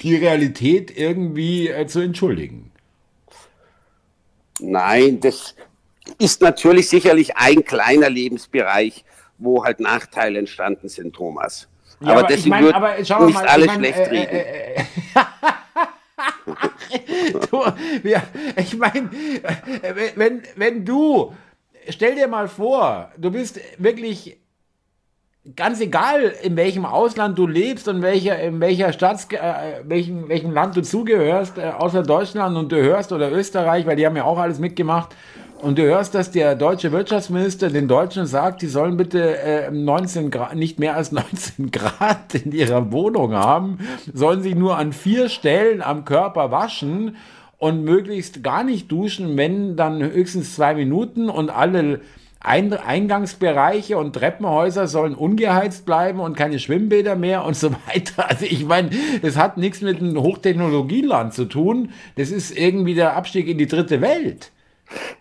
[0.00, 2.70] die Realität irgendwie äh, zu entschuldigen.
[4.60, 5.54] Nein, das
[6.18, 9.04] ist natürlich sicherlich ein kleiner Lebensbereich,
[9.38, 11.68] wo halt Nachteile entstanden sind, Thomas.
[12.00, 14.86] Ja, aber, aber deswegen ich mein, aber, nicht mal, alle ich mein, schlecht äh, reden.
[17.50, 17.62] Du,
[18.04, 18.22] ja,
[18.56, 19.10] ich meine,
[20.14, 21.32] wenn, wenn du,
[21.88, 24.38] stell dir mal vor, du bist wirklich
[25.54, 30.50] ganz egal, in welchem Ausland du lebst und welcher, in welcher Stadt, äh, welchem, welchem
[30.50, 34.24] Land du zugehörst, äh, außer Deutschland und du hörst oder Österreich, weil die haben ja
[34.24, 35.14] auch alles mitgemacht.
[35.62, 40.30] Und du hörst, dass der deutsche Wirtschaftsminister den Deutschen sagt, die sollen bitte äh, 19
[40.30, 43.78] Grad, nicht mehr als 19 Grad in ihrer Wohnung haben,
[44.12, 47.16] sollen sich nur an vier Stellen am Körper waschen
[47.58, 52.00] und möglichst gar nicht duschen, wenn dann höchstens zwei Minuten und alle
[52.40, 58.28] Eingangsbereiche und Treppenhäuser sollen ungeheizt bleiben und keine Schwimmbäder mehr und so weiter.
[58.28, 58.90] Also ich meine,
[59.22, 61.90] das hat nichts mit einem Hochtechnologieland zu tun.
[62.16, 64.52] Das ist irgendwie der Abstieg in die dritte Welt.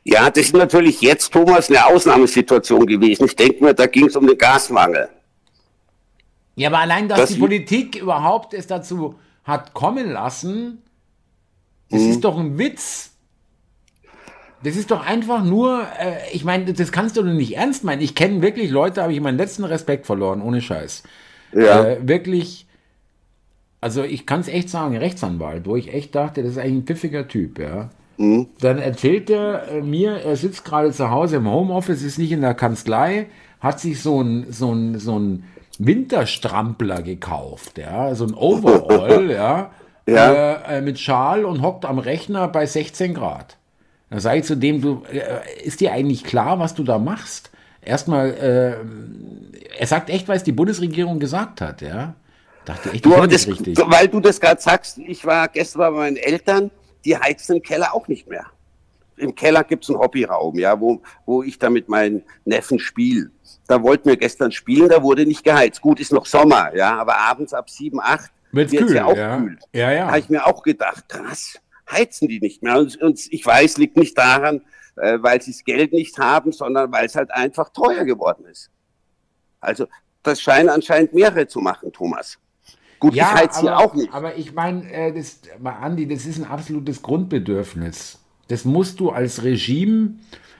[0.03, 3.25] Ja, das ist natürlich jetzt, Thomas, eine Ausnahmesituation gewesen.
[3.25, 5.09] Ich denke mir, da ging es um den Gasmangel.
[6.55, 10.81] Ja, aber allein, dass das die Politik überhaupt es dazu hat kommen lassen,
[11.89, 12.09] das hm.
[12.09, 13.11] ist doch ein Witz.
[14.63, 18.01] Das ist doch einfach nur, äh, ich meine, das kannst du doch nicht ernst meinen.
[18.01, 21.03] Ich kenne wirklich Leute, habe ich meinen letzten Respekt verloren, ohne Scheiß.
[21.53, 21.83] Ja.
[21.83, 22.65] Äh, wirklich,
[23.81, 26.85] also ich kann es echt sagen, Rechtsanwalt, wo ich echt dachte, das ist eigentlich ein
[26.85, 27.91] pfiffiger Typ, ja.
[28.17, 28.47] Mhm.
[28.59, 32.41] Dann erzählt er äh, mir, er sitzt gerade zu Hause im Homeoffice, ist nicht in
[32.41, 33.27] der Kanzlei,
[33.59, 35.43] hat sich so ein, so ein, so ein
[35.79, 39.71] Winterstrampler gekauft, ja, so ein Overall, ja,
[40.07, 40.33] ja.
[40.33, 43.57] Äh, äh, mit Schal und hockt am Rechner bei 16 Grad.
[44.09, 47.49] Da sage ich zu dem, du, äh, ist dir eigentlich klar, was du da machst?
[47.81, 52.13] Erstmal, äh, er sagt echt, es die Bundesregierung gesagt hat, ja.
[52.65, 53.77] Dachte echt, du, das, richtig.
[53.85, 56.71] Weil du das gerade sagst, ich war gestern bei meinen Eltern,
[57.05, 58.45] die heizen im Keller auch nicht mehr.
[59.17, 63.31] Im Keller gibt es einen Hobbyraum, ja, wo, wo ich da mit meinen Neffen spiele.
[63.67, 65.79] Da wollten wir gestern spielen, da wurde nicht geheizt.
[65.79, 69.37] Gut, ist noch Sommer, ja, aber abends ab 7, 8 wird es ja auch ja.
[69.37, 69.57] kühl.
[69.73, 70.07] Ja, ja.
[70.07, 72.77] Habe ich mir auch gedacht, krass heizen die nicht mehr.
[72.77, 74.61] Und, und ich weiß, liegt nicht daran,
[74.95, 78.69] äh, weil sie das Geld nicht haben, sondern weil es halt einfach teuer geworden ist.
[79.59, 79.87] Also
[80.23, 82.37] das scheinen anscheinend mehrere zu machen, Thomas.
[83.05, 84.11] Gut, ja, ich heiz hier auch nicht.
[84.11, 88.17] Aber ich meine, äh, das, Andi, das ist ein absolutes Grundbedürfnis.
[88.47, 90.15] Das musst du als Regime,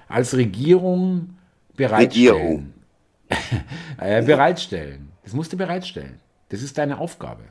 [0.08, 1.38] als Regierung
[1.76, 2.36] bereitstellen.
[2.36, 2.74] Regierung.
[3.98, 5.10] äh, bereitstellen.
[5.24, 6.20] Das musst du bereitstellen.
[6.50, 7.46] Das ist deine Aufgabe.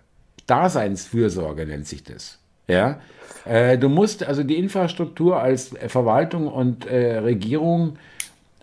[0.47, 2.39] Daseinsfürsorge nennt sich das.
[2.69, 3.01] Ja,
[3.45, 7.97] äh, du musst also die Infrastruktur als Verwaltung und äh, Regierung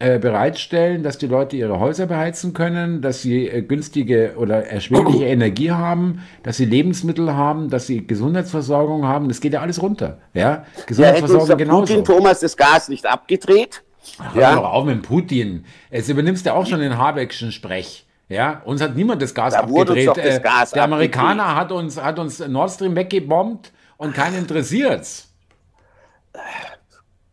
[0.02, 5.26] äh, bereitstellen, dass die Leute ihre Häuser beheizen können, dass sie äh, günstige oder erschwingliche
[5.28, 9.28] Energie haben, dass sie Lebensmittel haben, dass sie Gesundheitsversorgung haben.
[9.28, 10.18] Das geht ja alles runter.
[10.34, 11.94] Ja, Gesundheitsversorgung ja, genauso.
[11.94, 13.84] Putin, Thomas, das Gas nicht abgedreht?
[14.18, 14.50] Ach, ja.
[14.50, 15.66] Hör doch auf mit Putin.
[15.92, 18.08] Jetzt übernimmst du auch schon den Habeckschen Sprech.
[18.28, 20.08] Ja, uns hat niemand das Gas da abgedreht.
[20.08, 21.62] Das äh, Gas der Amerikaner abgedreht.
[21.62, 25.32] hat uns, hat uns Nord Stream weggebombt und keinen interessiert's.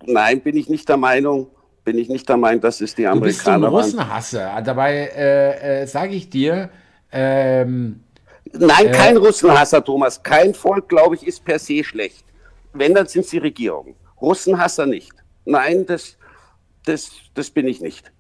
[0.05, 1.49] Nein, bin ich nicht der Meinung.
[1.89, 4.61] Bin ich nicht der Meinung, dass es die Amerikaner du bist so ein Russenhasser.
[4.63, 6.69] Dabei äh, äh, sage ich dir.
[7.11, 8.01] Ähm,
[8.53, 10.23] Nein, kein äh, Russenhasser, Thomas.
[10.23, 12.27] Kein Volk, glaube ich, ist per se schlecht.
[12.75, 13.95] Wenn, dann sind es die Regierungen.
[14.21, 15.13] Russenhasser nicht.
[15.47, 16.19] Nein, das,
[16.85, 18.13] das, das bin ich nicht.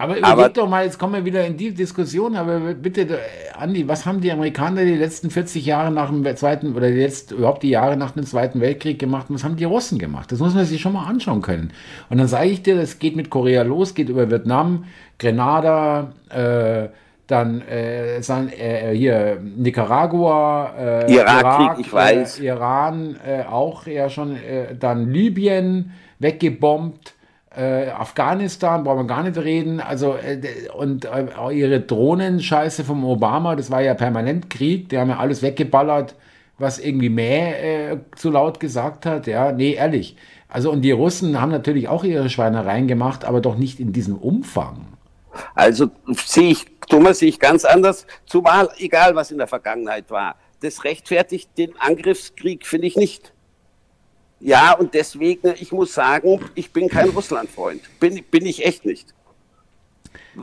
[0.00, 3.18] Aber überleg aber, doch mal, jetzt kommen wir wieder in die Diskussion, aber bitte, äh,
[3.58, 7.62] Andi, was haben die Amerikaner die letzten 40 Jahre nach dem Zweiten, oder jetzt überhaupt
[7.62, 10.32] die Jahre nach dem Zweiten Weltkrieg gemacht und was haben die Russen gemacht?
[10.32, 11.74] Das muss man sich schon mal anschauen können.
[12.08, 14.84] Und dann sage ich dir, das geht mit Korea los, geht über Vietnam,
[15.18, 16.88] Grenada, äh,
[17.26, 22.40] dann äh, äh, hier Nicaragua, äh, Irak, Irak ich weiß.
[22.40, 24.38] Äh, Iran äh, auch ja schon,
[24.78, 27.12] dann Libyen weggebombt,
[27.56, 29.80] äh, Afghanistan brauchen wir gar nicht reden.
[29.80, 35.10] Also, äh, und äh, ihre Drohnenscheiße vom Obama, das war ja permanent Krieg, die haben
[35.10, 36.14] ja alles weggeballert,
[36.58, 39.26] was irgendwie mehr äh, zu laut gesagt hat.
[39.26, 40.16] Ja, nee, ehrlich.
[40.48, 44.16] Also, und die Russen haben natürlich auch ihre Schweinereien gemacht, aber doch nicht in diesem
[44.16, 44.86] Umfang.
[45.54, 50.36] Also sehe ich, Thomas, sehe ich ganz anders, zumal egal was in der Vergangenheit war.
[50.60, 53.32] Das rechtfertigt den Angriffskrieg, finde ich nicht.
[54.40, 57.82] Ja, und deswegen, ich muss sagen, ich bin kein Russlandfreund.
[58.00, 59.14] Bin, bin ich echt nicht.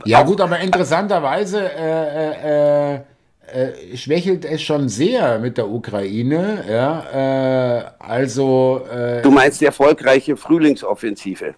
[0.04, 3.00] Ja, gut, aber interessanterweise äh, äh,
[3.52, 6.64] äh, schwächelt es schon sehr mit der Ukraine.
[6.68, 8.82] Ja, äh, also.
[8.90, 11.54] Äh, du meinst die erfolgreiche Frühlingsoffensive?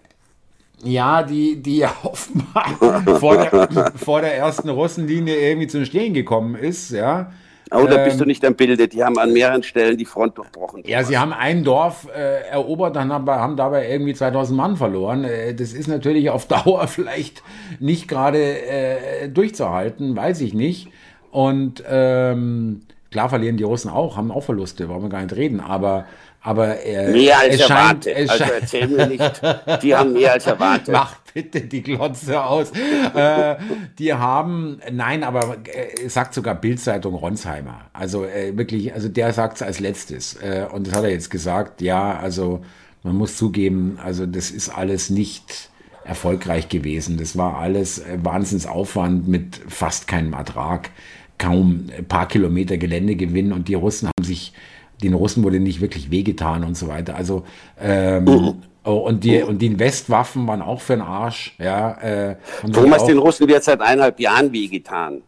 [0.82, 6.54] Ja, die, die ja offenbar vor der, vor der ersten Russenlinie irgendwie zum Stehen gekommen
[6.54, 7.32] ist, ja.
[7.72, 8.88] Oh, da bist du ähm, nicht am Bilde.
[8.88, 10.82] Die haben an mehreren Stellen die Front durchbrochen.
[10.86, 15.24] Ja, sie haben ein Dorf äh, erobert, dann haben, haben dabei irgendwie 2000 Mann verloren.
[15.24, 17.42] Äh, das ist natürlich auf Dauer vielleicht
[17.78, 20.88] nicht gerade äh, durchzuhalten, weiß ich nicht.
[21.30, 22.80] Und ähm,
[23.10, 25.60] klar verlieren die Russen auch, haben auch Verluste, wollen wir gar nicht reden.
[25.60, 26.06] Aber
[26.42, 28.16] aber äh, mehr als es erwartet.
[28.16, 29.42] Scheint, also erzähl mir nicht,
[29.82, 30.88] die haben mehr als erwartet.
[30.92, 32.72] Mach bitte die Glotze aus.
[33.14, 33.56] äh,
[33.98, 37.82] die haben, nein, aber äh, sagt sogar Bildzeitung Ronsheimer.
[37.92, 40.34] Also äh, wirklich, also der sagt es als letztes.
[40.36, 41.82] Äh, und das hat er jetzt gesagt.
[41.82, 42.62] Ja, also
[43.02, 45.70] man muss zugeben, also das ist alles nicht
[46.04, 47.18] erfolgreich gewesen.
[47.18, 50.90] Das war alles äh, Wahnsinnsaufwand mit fast keinem Ertrag,
[51.38, 54.52] kaum ein paar Kilometer Geländegewinn und die Russen haben sich,
[55.00, 57.16] den Russen wurde nicht wirklich wehgetan und so weiter.
[57.16, 57.44] Also
[57.80, 58.62] ähm, mhm.
[58.82, 61.54] Oh, und die, und die Westwaffen waren auch für den Arsch.
[61.58, 62.36] Ja, äh,
[62.72, 65.22] Thomas, den Russen wird seit eineinhalb Jahren wehgetan.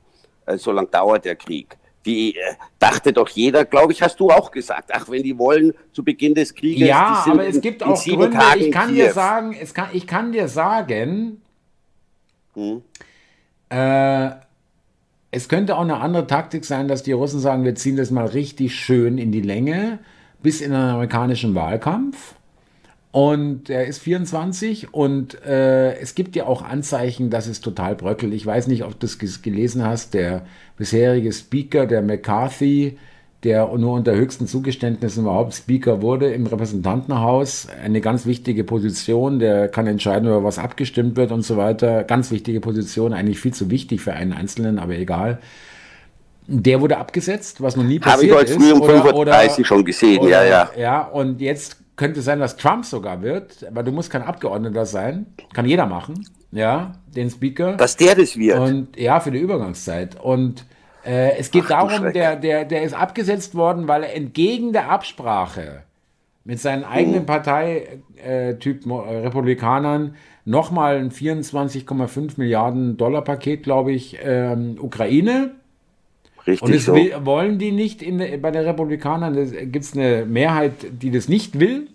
[0.47, 1.77] Äh, so lange dauert der Krieg.
[2.07, 4.91] Die äh, dachte doch jeder, glaube ich, hast du auch gesagt.
[4.93, 6.89] Ach, wenn die wollen, zu Beginn des Krieges.
[6.89, 8.39] Ja, aber es gibt in, auch in Gründe.
[8.39, 11.43] Tagen ich kann dir sagen, es kann, ich kann dir sagen,
[12.55, 12.83] hm.
[13.69, 14.31] äh,
[15.33, 18.27] es könnte auch eine andere Taktik sein, dass die Russen sagen, wir ziehen das mal
[18.27, 19.99] richtig schön in die Länge
[20.43, 22.35] bis in den amerikanischen Wahlkampf.
[23.13, 28.33] Und er ist 24 und äh, es gibt ja auch Anzeichen, dass es total bröckelt.
[28.33, 32.99] Ich weiß nicht, ob du es gelesen hast, der bisherige Speaker, der McCarthy,
[33.45, 39.69] der nur unter höchsten Zugeständnissen überhaupt Speaker wurde im Repräsentantenhaus, eine ganz wichtige Position, der
[39.69, 42.05] kann entscheiden, über was abgestimmt wird und so weiter.
[42.05, 45.41] Ganz wichtige Position, eigentlich viel zu wichtig für einen Einzelnen, aber egal.
[46.47, 48.37] Der wurde abgesetzt, was noch nie passiert ist.
[48.37, 50.71] Habe ich heute früh um 35 oder, schon gesehen, oder, ja, ja.
[50.77, 55.27] Ja, und jetzt könnte sein, dass Trump sogar wird, aber du musst kein Abgeordneter sein.
[55.53, 57.77] Kann jeder machen, ja, den Speaker.
[57.77, 58.59] Dass der das wird.
[58.59, 60.21] Und ja, für die Übergangszeit.
[60.21, 60.65] Und
[61.05, 64.91] äh, es geht Ach, darum, der, der, der ist abgesetzt worden, weil er entgegen der
[64.91, 65.83] Absprache
[66.45, 67.27] mit seinen eigenen hm.
[67.27, 75.53] Parteitypen äh, Republikanern nochmal ein 24,5 Milliarden Dollar Paket, glaube ich, ähm, Ukraine
[76.47, 76.95] Richtig und das so.
[76.95, 79.35] will, wollen die nicht in, bei den Republikanern.
[79.71, 81.89] Gibt es eine Mehrheit, die das nicht will.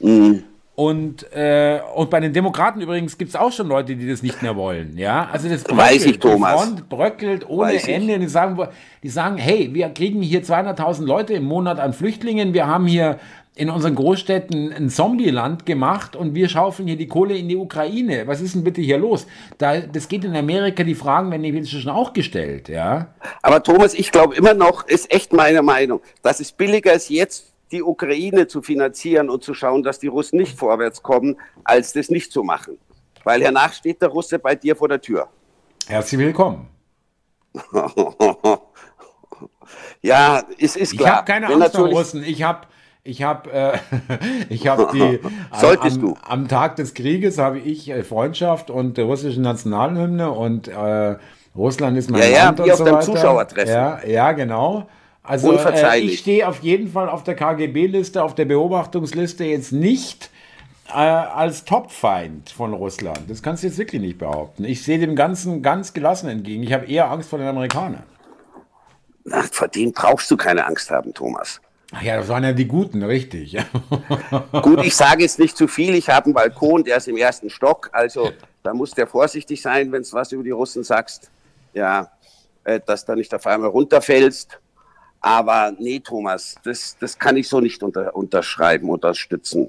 [0.00, 0.42] Mhm.
[0.76, 4.42] Und, äh, und bei den Demokraten übrigens gibt es auch schon Leute, die das nicht
[4.42, 4.98] mehr wollen.
[4.98, 6.52] Ja, also das bröckelt, Weiß ich, Thomas.
[6.52, 8.18] Die Front bröckelt ohne Ende.
[8.18, 8.58] Die sagen,
[9.02, 12.54] die sagen, hey, wir kriegen hier 200.000 Leute im Monat an Flüchtlingen.
[12.54, 13.20] Wir haben hier
[13.56, 18.26] in unseren Großstädten ein Zombieland gemacht und wir schaufeln hier die Kohle in die Ukraine.
[18.26, 19.28] Was ist denn bitte hier los?
[19.58, 23.14] Da, das geht in Amerika, die Fragen werden inzwischen auch gestellt, ja.
[23.42, 27.53] Aber Thomas, ich glaube immer noch, ist echt meine Meinung, dass es billiger ist, jetzt
[27.72, 32.08] die Ukraine zu finanzieren und zu schauen, dass die Russen nicht vorwärts kommen, als das
[32.10, 32.78] nicht zu machen.
[33.24, 35.28] Weil hernach steht der Russe bei dir vor der Tür.
[35.86, 36.68] Herzlich willkommen.
[40.02, 41.08] ja, es ist klar.
[41.08, 42.22] Ich habe keine Angst vor Russen.
[42.22, 42.66] Ich habe
[43.02, 43.78] ich habe äh,
[44.48, 45.20] ich hab die
[45.60, 46.16] Solltest am, du.
[46.26, 51.16] am Tag des Krieges habe ich äh, Freundschaft und der russische Nationalhymne und äh,
[51.54, 53.00] Russland ist mein ja, Land ja, und auf so weiter.
[53.00, 53.74] Zuschauertreffen.
[53.74, 54.88] Ja, ja, genau.
[55.26, 60.30] Also äh, ich stehe auf jeden Fall auf der KGB-Liste, auf der Beobachtungsliste jetzt nicht
[60.88, 63.20] äh, als Topfeind von Russland.
[63.28, 64.64] Das kannst du jetzt wirklich nicht behaupten.
[64.64, 66.62] Ich sehe dem Ganzen ganz gelassen entgegen.
[66.62, 68.02] Ich habe eher Angst vor den Amerikanern.
[69.30, 71.58] Ach, vor denen brauchst du keine Angst haben, Thomas.
[71.92, 73.56] Ach ja, das waren ja die Guten, richtig.
[74.62, 75.94] Gut, ich sage jetzt nicht zu viel.
[75.94, 77.88] Ich habe einen Balkon, der ist im ersten Stock.
[77.92, 78.32] Also
[78.62, 81.30] da muss der vorsichtig sein, wenn du was über die Russen sagst.
[81.72, 82.10] Ja,
[82.64, 84.58] äh, dass da nicht auf einmal runterfällst.
[85.24, 89.68] Aber nee, Thomas, das, das kann ich so nicht unter, unterschreiben, unterstützen.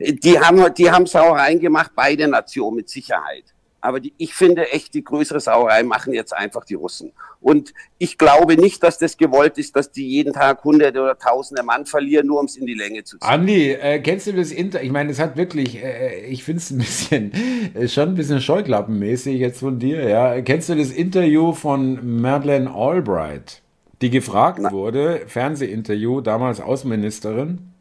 [0.00, 3.44] Die haben, die Sauereien gemacht, beide Nationen mit Sicherheit.
[3.80, 7.12] Aber die, ich finde echt, die größere Sauerei machen jetzt einfach die Russen.
[7.40, 11.62] Und ich glaube nicht, dass das gewollt ist, dass die jeden Tag hunderte oder tausende
[11.62, 13.28] Mann verlieren, nur um es in die Länge zu ziehen.
[13.28, 14.82] Andi, äh, kennst du das Inter?
[14.82, 17.32] Ich meine, es hat wirklich, äh, ich finde es ein bisschen,
[17.76, 20.40] äh, schon ein bisschen scheuklappenmäßig jetzt von dir, ja.
[20.40, 23.62] Kennst du das Interview von Madeleine Albright,
[24.02, 24.70] die gefragt Na.
[24.70, 27.72] wurde, Fernsehinterview, damals Außenministerin,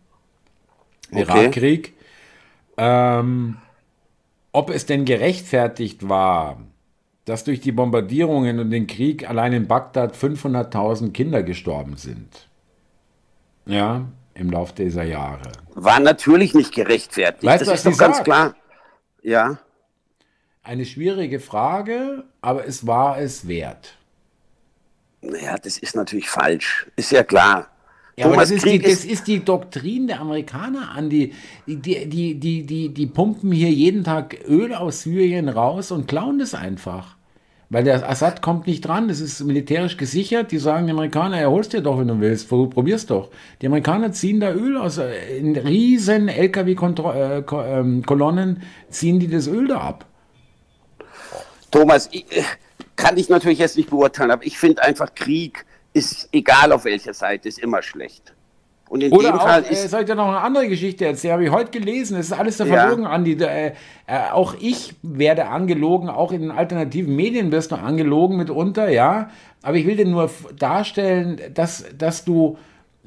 [1.11, 1.21] okay.
[1.21, 1.93] Irakkrieg,
[2.77, 3.57] ähm,
[4.51, 6.57] ob es denn gerechtfertigt war,
[7.25, 12.47] dass durch die Bombardierungen und den Krieg allein in Bagdad 500.000 Kinder gestorben sind.
[13.65, 15.51] Ja, im Lauf dieser Jahre.
[15.73, 17.43] War natürlich nicht gerechtfertigt.
[17.43, 18.25] Weißt, das ist doch ganz sagt?
[18.25, 18.55] klar.
[19.23, 19.57] Ja.
[20.61, 23.97] Eine schwierige Frage, aber es war es wert.
[25.25, 26.87] Naja, das ist natürlich falsch.
[26.95, 27.67] Ist ja klar.
[28.17, 31.09] Ja, aber das ist, die, das ist die Doktrin der Amerikaner an.
[31.09, 31.33] Die,
[31.67, 36.39] die, die, die, die, die pumpen hier jeden Tag Öl aus Syrien raus und klauen
[36.39, 37.17] das einfach.
[37.69, 40.51] Weil der Assad kommt nicht dran, das ist militärisch gesichert.
[40.51, 43.31] Die sagen, die Amerikaner, erholst dir doch, wenn du willst, probier's doch.
[43.61, 48.57] Die Amerikaner ziehen da Öl aus, äh, in riesen LKW-Kolonnen äh, ähm,
[48.89, 50.05] ziehen die das Öl da ab.
[51.69, 52.43] Thomas, ich, äh,
[52.95, 57.13] kann ich natürlich jetzt nicht beurteilen, aber ich finde einfach Krieg ist egal auf welcher
[57.13, 58.33] Seite, ist immer schlecht.
[58.89, 59.85] Und in Oder dem auch, Fall äh, ist.
[59.85, 61.33] Äh, soll ich dir noch eine andere Geschichte erzählen?
[61.33, 62.17] Habe ich heute gelesen.
[62.17, 63.09] Es ist alles der Verlogen, ja.
[63.09, 63.33] Andi.
[63.33, 63.73] Äh, äh,
[64.31, 69.29] auch ich werde angelogen, auch in den alternativen Medien wirst du angelogen mitunter, ja.
[69.63, 70.29] Aber ich will dir nur
[70.59, 72.57] darstellen, dass, dass du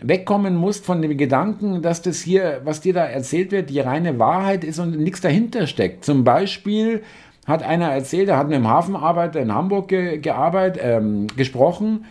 [0.00, 4.18] wegkommen musst von dem Gedanken, dass das hier, was dir da erzählt wird, die reine
[4.18, 6.04] Wahrheit ist und nichts dahinter steckt.
[6.04, 7.02] Zum Beispiel
[7.48, 12.04] hat einer erzählt, er hat mit einem Hafenarbeiter in Hamburg ge gearbeitet, ähm, gesprochen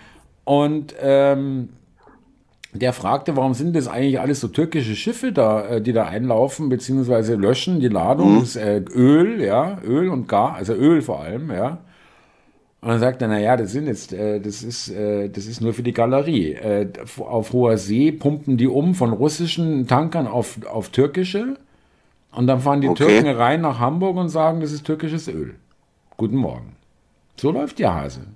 [0.44, 1.70] und ähm,
[2.74, 6.70] der fragte, warum sind das eigentlich alles so türkische Schiffe da, äh, die da einlaufen
[6.70, 8.48] beziehungsweise löschen die Ladung, mhm.
[8.56, 11.80] äh, Öl, ja, Öl und Gas, also Öl vor allem, ja.
[12.80, 15.74] Und dann sagt er, naja, das sind jetzt, äh, das ist, äh, das ist nur
[15.74, 16.54] für die Galerie.
[16.54, 16.88] Äh,
[17.20, 21.58] auf hoher See pumpen die um von russischen Tankern auf, auf türkische.
[22.38, 23.08] Und dann fahren die okay.
[23.08, 25.56] Türken rein nach Hamburg und sagen, das ist türkisches Öl.
[26.18, 26.76] Guten Morgen.
[27.36, 28.28] So läuft die Hase.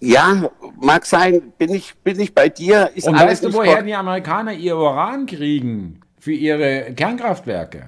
[0.00, 0.48] Ja,
[0.80, 2.92] mag sein, bin ich, bin ich bei dir.
[2.94, 7.86] Ist und weißt du, woher die Amerikaner ihr Uran kriegen für ihre Kernkraftwerke?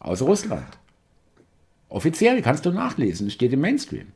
[0.00, 0.78] Aus Russland.
[1.88, 4.08] Offiziell kannst du nachlesen, steht im Mainstream.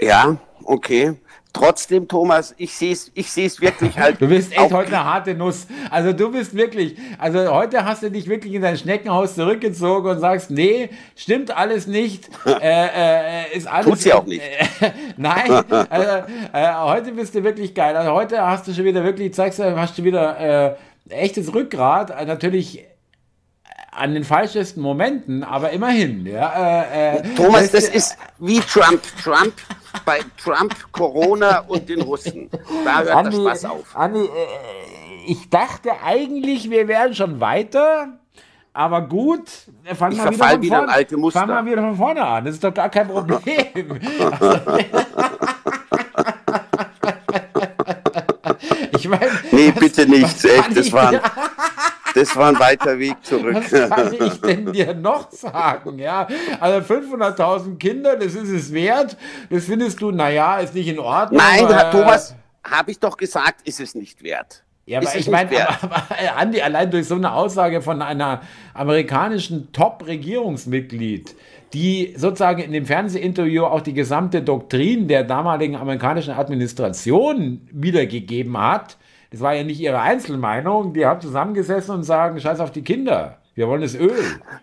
[0.00, 1.14] Ja, okay.
[1.54, 4.16] Trotzdem, Thomas, ich sehe es ich seh's wirklich halt.
[4.20, 5.68] du bist echt heute eine harte Nuss.
[5.88, 10.18] Also du bist wirklich, also heute hast du dich wirklich in dein Schneckenhaus zurückgezogen und
[10.18, 12.28] sagst, nee, stimmt alles nicht.
[12.44, 13.86] äh, äh, ist alles.
[13.86, 14.42] Tut sie auch nicht.
[14.42, 17.96] Äh, nein, also, äh, heute bist du wirklich geil.
[17.96, 20.74] Also heute hast du schon wieder wirklich, zeigst du, hast du wieder äh,
[21.08, 22.26] echtes Rückgrat.
[22.26, 22.84] natürlich
[23.92, 26.26] an den falschesten Momenten, aber immerhin.
[26.26, 29.02] Ja, äh, äh, Thomas, das ist wie Trump.
[29.22, 29.54] Trump
[30.04, 32.50] bei Trump, Corona und den Russen.
[32.84, 33.96] Da hört Andi, der Spaß auf.
[33.96, 34.28] Andi, äh,
[35.26, 38.18] ich dachte eigentlich, wir wären schon weiter.
[38.72, 39.48] Aber gut,
[39.94, 41.40] fangen wir wieder, wieder, vorne, alte Muster.
[41.40, 42.44] fangen wir wieder von vorne an.
[42.44, 43.40] Das ist doch gar kein Problem.
[49.04, 50.44] ich meine, nee, bitte nicht.
[50.44, 51.20] Echt, das waren,
[52.14, 53.56] das war ein weiter Weg zurück.
[53.70, 55.98] Was kann ich denn dir noch sagen?
[55.98, 56.26] Ja,
[56.60, 59.16] also 500.000 Kinder, das ist es wert.
[59.50, 61.42] Das findest du, naja, ist nicht in Ordnung.
[61.42, 64.62] Nein, Herr Thomas, habe ich doch gesagt, ist es nicht wert.
[64.86, 65.50] Ja, aber ich meine,
[66.36, 68.42] Andi, allein durch so eine Aussage von einer
[68.74, 71.34] amerikanischen Top-Regierungsmitglied,
[71.72, 78.98] die sozusagen in dem Fernsehinterview auch die gesamte Doktrin der damaligen amerikanischen Administration wiedergegeben hat,
[79.34, 80.94] das war ja nicht ihre Einzelmeinung.
[80.94, 83.38] Die haben zusammengesessen und sagen, scheiß auf die Kinder.
[83.56, 84.14] Wir wollen das Öl.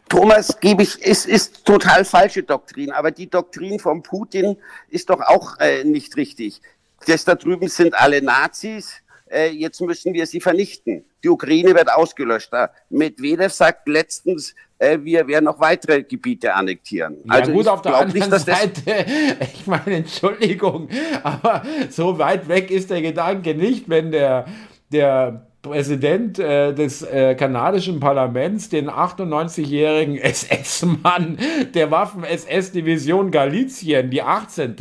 [0.08, 4.56] Thomas, gebe ich, es ist total falsche Doktrin, aber die Doktrin von Putin
[4.88, 6.62] ist doch auch äh, nicht richtig.
[7.06, 11.04] Das da drüben sind alle Nazis, äh, jetzt müssen wir sie vernichten.
[11.22, 12.52] Die Ukraine wird ausgelöscht.
[12.90, 17.18] Medvedev sagt letztens, äh, wir werden noch weitere Gebiete annektieren.
[17.26, 18.82] Ja, also gut, auf der anderen nicht, dass Seite,
[19.54, 20.90] ich meine, Entschuldigung,
[21.24, 24.46] aber so weit weg ist der Gedanke nicht, wenn der,
[24.92, 31.38] der Präsident äh, des äh, kanadischen Parlaments, den 98-jährigen SS-Mann
[31.76, 34.76] der Waffen-SS-Division Galizien, die 18.,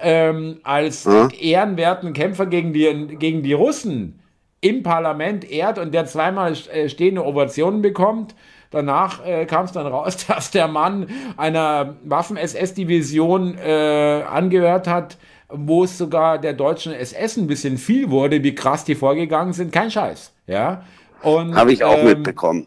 [0.00, 1.28] ähm, als hm?
[1.38, 4.20] ehrenwerten Kämpfer gegen die, gegen die Russen
[4.62, 8.34] im Parlament ehrt und der zweimal äh, stehende Ovationen bekommt.
[8.70, 15.16] Danach äh, kam es dann raus, dass der Mann einer Waffen-SS-Division äh, angehört hat,
[15.48, 19.72] wo es sogar der deutschen SS ein bisschen viel wurde, wie krass die vorgegangen sind.
[19.72, 20.32] Kein Scheiß.
[20.46, 20.82] Ja.
[21.22, 22.66] Habe ich auch ähm, mitbekommen.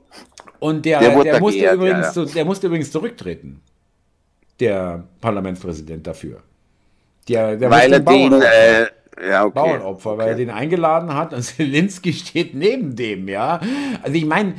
[0.59, 2.33] Und der, der, der musste geehrt, übrigens, ja, ja.
[2.33, 3.61] der musste übrigens zurücktreten.
[4.59, 6.41] Der Parlamentspräsident dafür.
[7.27, 8.87] Der, der Weil er den, äh,
[9.27, 9.53] ja, okay.
[9.53, 13.59] Bauernopfer, weil er den eingeladen hat und Zelensky steht neben dem, ja.
[14.01, 14.55] Also ich meine,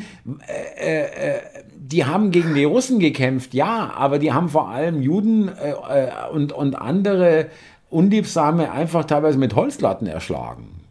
[0.79, 1.41] äh, äh,
[1.75, 6.31] die haben gegen die Russen gekämpft, ja, aber die haben vor allem Juden äh, äh
[6.33, 7.49] und, und andere
[7.91, 10.83] Unliebsame einfach teilweise mit Holzlatten erschlagen.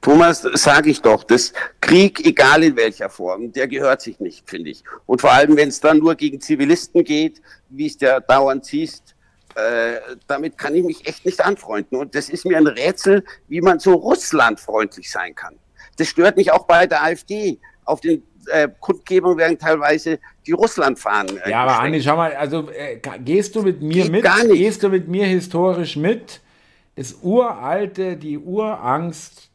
[0.00, 4.70] Thomas, sage ich doch, das Krieg, egal in welcher Form, der gehört sich nicht, finde
[4.70, 4.84] ich.
[5.06, 7.40] Und vor allem, wenn es dann nur gegen Zivilisten geht,
[7.70, 9.11] wie es der dauernd siehst,
[9.54, 11.98] äh, damit kann ich mich echt nicht anfreunden.
[11.98, 15.56] Und das ist mir ein Rätsel, wie man so russlandfreundlich sein kann.
[15.96, 17.58] Das stört mich auch bei der AfD.
[17.84, 21.38] Auf den äh, Kundgebungen werden teilweise die Russlandfahnen.
[21.38, 24.22] Äh, ja, aber Andi, schau mal, also äh, gehst du mit mir Geht mit?
[24.22, 24.58] Gar nicht.
[24.58, 26.40] Gehst du mit mir historisch mit?
[26.96, 29.50] Das uralte, die Urangst,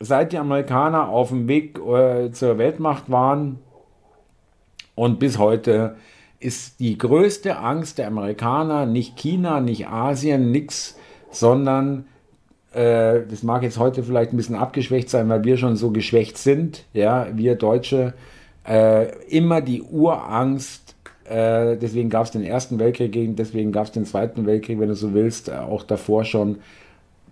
[0.00, 3.58] seit die Amerikaner auf dem Weg äh, zur Weltmacht waren
[4.94, 5.96] und bis heute
[6.42, 10.96] ist die größte Angst der Amerikaner nicht China, nicht Asien, nichts,
[11.30, 12.06] sondern
[12.72, 16.38] äh, das mag jetzt heute vielleicht ein bisschen abgeschwächt sein, weil wir schon so geschwächt
[16.38, 18.14] sind, ja, wir Deutsche,
[18.66, 24.04] äh, immer die Urangst, äh, deswegen gab es den Ersten Weltkrieg, deswegen gab es den
[24.04, 26.58] Zweiten Weltkrieg, wenn du so willst, äh, auch davor schon,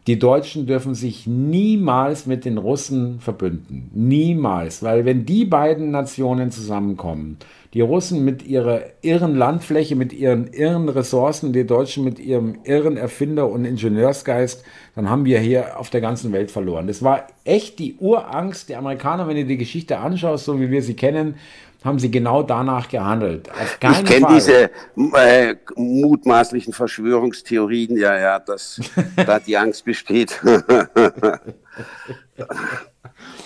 [0.07, 3.91] die Deutschen dürfen sich niemals mit den Russen verbünden.
[3.93, 4.83] Niemals.
[4.83, 7.37] Weil wenn die beiden Nationen zusammenkommen,
[7.73, 12.97] die Russen mit ihrer irren Landfläche, mit ihren irren Ressourcen, die Deutschen mit ihrem irren
[12.97, 14.65] Erfinder- und Ingenieursgeist,
[14.97, 16.89] dann haben wir hier auf der ganzen Welt verloren.
[16.89, 20.83] Das war echt die Urangst der Amerikaner, wenn du die Geschichte anschaust, so wie wir
[20.83, 21.37] sie kennen
[21.85, 23.49] haben sie genau danach gehandelt.
[23.81, 24.71] ich kenne diese
[25.15, 28.81] äh, mutmaßlichen Verschwörungstheorien, ja, ja, dass
[29.27, 30.41] da die Angst besteht.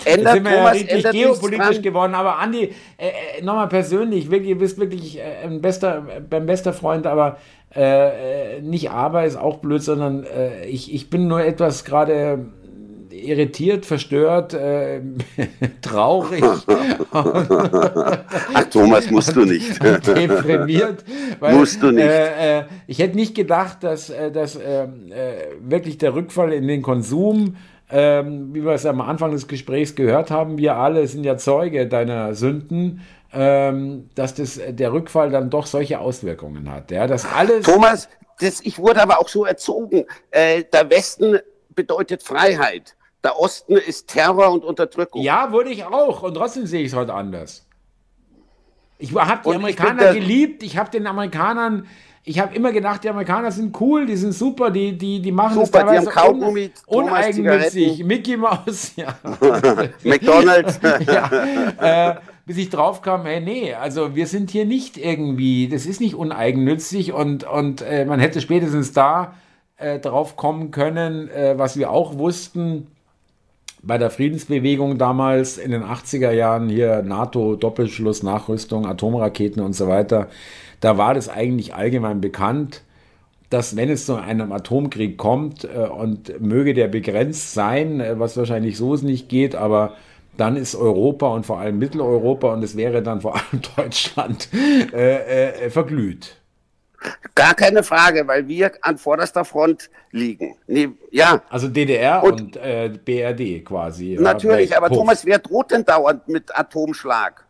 [0.05, 3.09] ändert, sind wir ja richtig geopolitisch geworden, aber Andi, äh,
[3.39, 7.39] äh nochmal persönlich, wirklich, ihr bist wirklich äh, ein bester, beim bester Freund, aber
[7.75, 12.47] äh, äh, nicht aber ist auch blöd, sondern äh, ich, ich bin nur etwas gerade
[13.25, 15.01] irritiert, verstört, äh,
[15.83, 16.43] traurig.
[17.13, 19.83] Ach, Thomas, musst du nicht.
[20.07, 21.05] deprimiert.
[21.41, 22.05] Weil, musst du nicht.
[22.05, 26.69] Äh, äh, ich hätte nicht gedacht, dass, äh, dass ähm, äh, wirklich der Rückfall in
[26.69, 27.57] den Konsum,
[27.91, 31.87] ähm, wie wir es am Anfang des Gesprächs gehört haben, wir alle sind ja Zeuge
[31.87, 33.03] deiner Sünden,
[33.33, 36.91] ähm, dass das, der Rückfall dann doch solche Auswirkungen hat.
[36.91, 38.09] Ja, dass alles Thomas,
[38.41, 40.05] das, ich wurde aber auch so erzogen.
[40.31, 41.39] Äh, der Westen
[41.75, 42.97] bedeutet Freiheit.
[43.25, 45.23] Der Osten ist Terror und Unterdrückung.
[45.23, 46.23] Ja, wurde ich auch.
[46.23, 47.67] Und trotzdem sehe ich es heute anders.
[48.99, 50.63] Ich habe die und Amerikaner geliebt.
[50.63, 51.87] Ich habe den Amerikanern,
[52.23, 55.55] ich habe immer gedacht, die Amerikaner sind cool, die sind super, die, die, die machen
[55.55, 58.05] super, das teilweise die haben un, uneigennützig.
[58.05, 59.19] Mickey Mouse, ja.
[60.05, 60.81] McDonalds.
[61.07, 62.17] ja, äh,
[62.47, 66.15] bis ich drauf kam, hey, nee, also wir sind hier nicht irgendwie, das ist nicht
[66.15, 69.35] uneigennützig und, und äh, man hätte spätestens da
[69.77, 72.87] äh, drauf kommen können, äh, was wir auch wussten,
[73.87, 79.89] bei der Friedensbewegung damals in den 80er Jahren hier NATO, Doppelschluss, Nachrüstung, Atomraketen und so
[79.89, 80.29] weiter,
[80.81, 82.83] da war das eigentlich allgemein bekannt,
[83.51, 88.37] dass wenn es zu einem Atomkrieg kommt äh, und möge der begrenzt sein, äh, was
[88.37, 89.93] wahrscheinlich so nicht geht, aber
[90.37, 94.49] dann ist Europa und vor allem Mitteleuropa und es wäre dann vor allem Deutschland
[94.93, 96.37] äh, äh, verglüht.
[97.35, 100.57] Gar keine Frage, weil wir an vorderster Front liegen.
[100.67, 101.43] Nee, ja.
[101.51, 104.17] Also DDR und, und äh, BRD quasi.
[104.19, 104.99] Natürlich, ja, aber Puff.
[104.99, 107.45] Thomas, wer droht denn dauernd mit Atomschlag?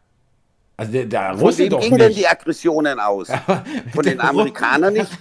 [0.77, 3.29] Also der, der Von wem gingen denn die Aggressionen aus?
[3.95, 5.11] Von den Amerikanern nicht?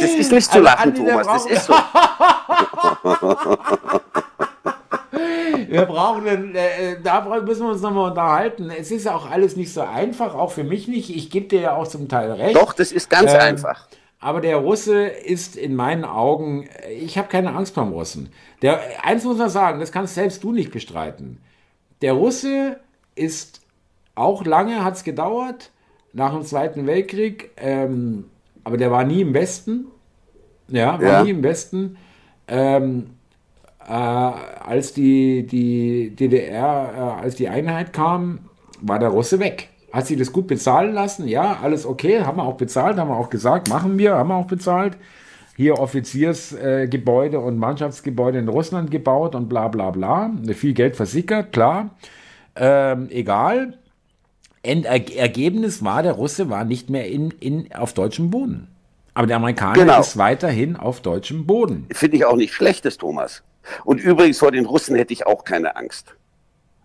[0.00, 1.74] Das ist nicht zu lachen, Thomas, das ist so.
[5.68, 8.70] wir brauchen, einen, äh, äh, da müssen wir uns nochmal unterhalten.
[8.70, 11.14] Es ist auch alles nicht so einfach, auch für mich nicht.
[11.14, 12.56] Ich gebe dir ja auch zum Teil recht.
[12.56, 13.88] Doch, das ist ganz ähm, einfach.
[14.18, 18.32] Aber der Russe ist in meinen Augen, ich habe keine Angst beim Russen.
[18.62, 21.38] Der, eins muss man sagen, das kannst selbst du nicht bestreiten.
[22.02, 22.80] Der Russe
[23.14, 23.60] ist
[24.14, 25.70] auch lange, hat es gedauert,
[26.12, 28.24] nach dem Zweiten Weltkrieg, ähm,
[28.64, 29.86] aber der war nie im Westen.
[30.68, 31.22] Ja, war ja.
[31.22, 31.98] nie im Westen.
[32.48, 33.10] Ähm,
[33.86, 38.40] äh, als die, die DDR, äh, als die Einheit kam,
[38.80, 39.68] war der Russe weg.
[39.92, 41.28] Hat sie das gut bezahlen lassen?
[41.28, 44.34] Ja, alles okay, haben wir auch bezahlt, haben wir auch gesagt, machen wir, haben wir
[44.34, 44.96] auch bezahlt.
[45.56, 50.30] Hier Offiziersgebäude äh, und Mannschaftsgebäude in Russland gebaut und bla bla bla.
[50.52, 51.90] Viel Geld versickert, klar.
[52.56, 53.78] Ähm, egal.
[54.62, 58.68] Endergebnis war, der Russe war nicht mehr in, in, auf deutschem Boden.
[59.14, 60.00] Aber der Amerikaner genau.
[60.00, 61.86] ist weiterhin auf deutschem Boden.
[61.92, 63.42] Finde ich auch nicht schlechtes, Thomas.
[63.84, 66.14] Und übrigens vor den Russen hätte ich auch keine Angst.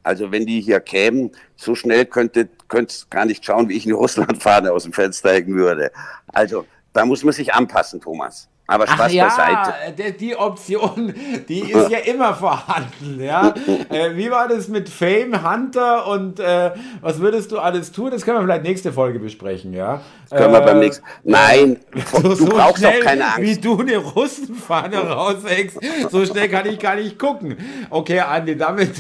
[0.04, 3.94] Also wenn die hier kämen, so schnell könnte es gar nicht schauen, wie ich in
[3.94, 5.92] Russland fahre, aus dem Fenster hängen würde.
[6.28, 8.50] Also da muss man sich anpassen, Thomas.
[8.72, 10.14] Aber Spaß Ach ja, beiseite.
[10.14, 11.14] Die Option,
[11.50, 13.22] die ist ja immer vorhanden.
[13.22, 13.54] Ja?
[13.90, 18.12] äh, wie war das mit Fame, Hunter und äh, was würdest du alles tun?
[18.12, 19.74] Das können wir vielleicht nächste Folge besprechen.
[19.74, 20.00] Ja?
[20.30, 21.04] Das können äh, wir beim äh, nächsten.
[21.26, 23.42] Nein, du, du so brauchst doch keine Angst.
[23.42, 25.78] Wie du eine Russenfahne raushängst,
[26.10, 27.58] so schnell kann ich gar nicht gucken.
[27.90, 28.94] Okay, Andi, damit.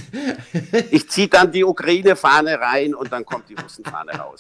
[0.91, 4.39] ich ziehe dann die Ukraine-Fahne rein und dann kommt die Russenfahne raus.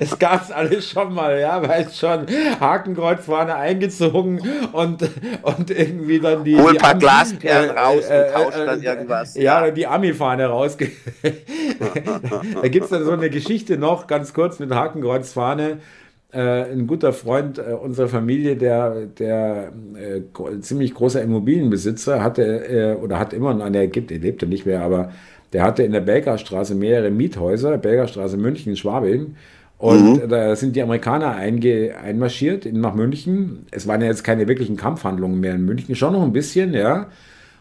[0.00, 2.26] es gab es alles schon mal, ja, weißt schon,
[2.60, 4.40] Hakenkreuz vorne eingezogen
[4.72, 5.08] und,
[5.42, 6.56] und irgendwie dann die.
[6.56, 9.34] Hol ein paar Glasperlen äh, raus äh, und tauscht äh, dann irgendwas.
[9.36, 10.76] Ja, die Ami-Fahne raus.
[12.62, 15.78] da gibt es dann so eine Geschichte noch, ganz kurz mit Hakenkreuzfahne.
[16.32, 22.94] Äh, ein guter Freund äh, unserer Familie, der, der äh, ziemlich großer Immobilienbesitzer, hatte äh,
[22.96, 25.12] oder hat immer noch, der gibt, er lebt ja nicht mehr, aber
[25.52, 29.36] der hatte in der Belgerstraße mehrere Miethäuser, Belgerstraße München, Schwabing.
[29.84, 30.28] Und mhm.
[30.30, 33.66] da sind die Amerikaner einmarschiert in, nach München.
[33.70, 37.08] Es waren ja jetzt keine wirklichen Kampfhandlungen mehr in München, schon noch ein bisschen, ja.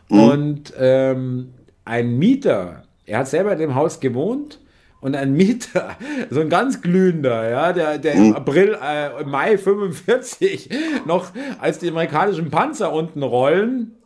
[0.07, 0.19] Mhm.
[0.19, 1.49] Und ähm,
[1.83, 4.61] ein Mieter, er hat selber in dem Haus gewohnt
[5.01, 5.97] und ein Mieter,
[6.29, 8.35] so ein ganz glühender, ja, der, der im hm.
[8.37, 10.69] April, äh, Mai 45
[11.05, 11.27] noch,
[11.59, 13.97] als die amerikanischen Panzer unten rollen,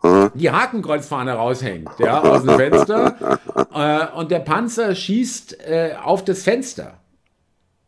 [0.00, 0.30] hm.
[0.32, 3.38] die Hakenkreuzfahne raushängt, ja, aus dem Fenster,
[3.74, 6.94] äh, und der Panzer schießt äh, auf das Fenster,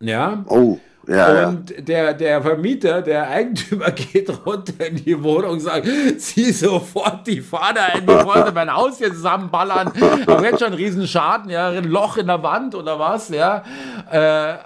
[0.00, 0.44] ja.
[0.48, 0.78] Oh.
[1.08, 1.80] Ja, und ja.
[1.80, 5.86] Der, der Vermieter, der Eigentümer geht runter in die Wohnung und sagt,
[6.18, 9.90] zieh sofort die Fahne ein, bevor sie mein Haus hier zusammenballern.
[10.26, 13.62] Da wird schon ein Riesenschaden, ja, ein Loch in der Wand oder was, ja.
[14.12, 14.56] Äh, äh,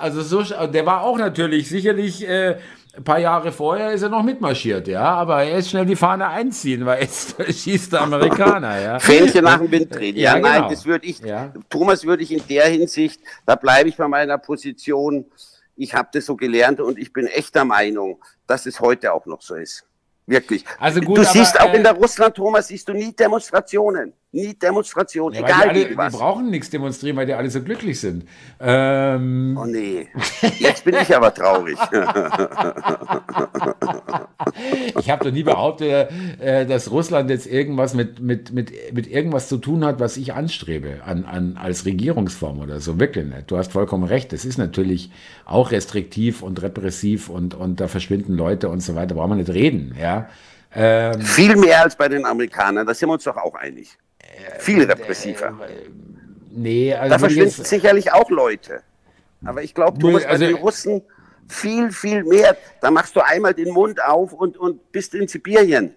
[0.00, 2.56] also so, der war auch natürlich sicherlich äh,
[2.94, 6.28] ein paar Jahre vorher ist er noch mitmarschiert, ja, aber er ist schnell die Fahne
[6.28, 8.98] einziehen, weil jetzt schießt der Amerikaner, ja.
[8.98, 10.14] Fähnchen nach dem Wind drehen.
[10.16, 10.48] Ja, ja genau.
[10.48, 11.52] nein, das würde ich, ja.
[11.70, 15.24] Thomas würde ich in der Hinsicht, da bleibe ich bei meiner Position,
[15.76, 19.24] ich habe das so gelernt und ich bin echt der Meinung, dass es heute auch
[19.24, 19.84] noch so ist.
[20.26, 20.64] Wirklich.
[20.78, 24.12] Also gut, du siehst aber, auch in äh, der Russland, Thomas, siehst du nie Demonstrationen.
[24.34, 26.14] Nie Demonstrationen, ja, egal alle, wie was.
[26.14, 28.26] Wir brauchen nichts demonstrieren, weil die alle so glücklich sind.
[28.60, 29.58] Ähm.
[29.60, 30.08] Oh nee,
[30.58, 31.76] jetzt bin ich aber traurig.
[34.98, 36.10] ich habe doch nie behauptet,
[36.40, 40.32] äh, dass Russland jetzt irgendwas mit, mit, mit, mit irgendwas zu tun hat, was ich
[40.32, 42.98] anstrebe an, an, als Regierungsform oder so.
[42.98, 43.50] Wirklich nicht.
[43.50, 44.32] Du hast vollkommen recht.
[44.32, 45.10] Es ist natürlich
[45.44, 49.14] auch restriktiv und repressiv und, und da verschwinden Leute und so weiter.
[49.14, 49.94] Brauchen wir nicht reden.
[50.00, 50.30] Ja.
[50.74, 53.98] Ähm, Viel mehr als bei den Amerikanern, da sind wir uns doch auch einig.
[54.58, 55.58] Viel repressiver.
[55.68, 55.88] Äh,
[56.50, 58.82] nee, also da verschwinden sicherlich auch Leute.
[59.44, 61.02] Aber ich glaube, du musst also, bei den Russen
[61.48, 62.56] viel, viel mehr.
[62.80, 65.94] Da machst du einmal den Mund auf und, und bist in Sibirien.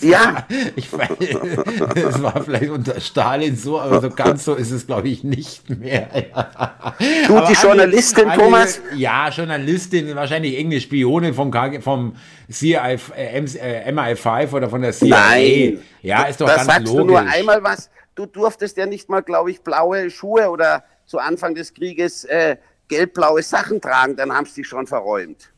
[0.00, 0.46] Ja.
[0.76, 5.24] Ich es war vielleicht unter Stalin so, aber so ganz so ist es, glaube ich,
[5.24, 6.08] nicht mehr.
[7.26, 8.80] du, die Journalistin, eine, Thomas?
[8.94, 12.16] Ja, Journalistin, wahrscheinlich irgendeine Spionin vom, KG, vom
[12.50, 15.08] CIA, äh, MI5 oder von der CIA.
[15.08, 15.80] Nein.
[16.02, 17.00] Ja, ist doch ganz sagst logisch.
[17.00, 17.90] du nur einmal was.
[18.14, 22.56] Du durftest ja nicht mal, glaube ich, blaue Schuhe oder zu Anfang des Krieges äh,
[22.88, 25.50] gelb-blaue Sachen tragen, dann haben sie dich schon verräumt.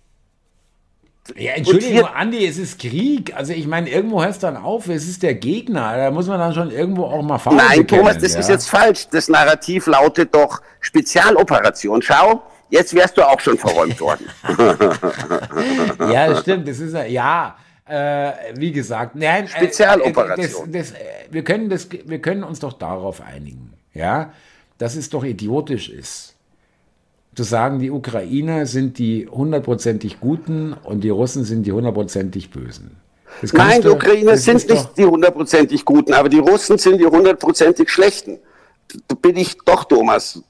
[1.37, 3.35] Ja, Entschuldigung, Andi, es ist Krieg.
[3.37, 5.97] Also ich meine, irgendwo hörst du dann auf, es ist der Gegner.
[5.97, 7.57] Da muss man dann schon irgendwo auch mal fahren.
[7.57, 8.41] Nein, bekennen, Thomas, das ja.
[8.41, 9.09] ist jetzt falsch.
[9.11, 12.03] Das Narrativ lautet doch Spezialoperation.
[12.03, 14.27] Schau, jetzt wärst du auch schon verräumt worden.
[16.13, 16.67] ja, das stimmt.
[16.69, 17.57] Das ist ja.
[17.87, 20.71] Äh, wie gesagt, nein, äh, Spezialoperation.
[20.71, 21.01] Das, das,
[21.31, 24.35] wir, können das, wir können uns doch darauf einigen, ja,
[24.77, 26.38] dass es doch idiotisch ist
[27.39, 32.97] zu sagen, die Ukrainer sind die hundertprozentig Guten und die Russen sind die hundertprozentig Bösen.
[33.53, 38.41] Nein, die Ukrainer sind nicht die hundertprozentig Guten, aber die Russen sind die hundertprozentig Schlechten.
[39.07, 40.43] Da bin ich doch, Thomas.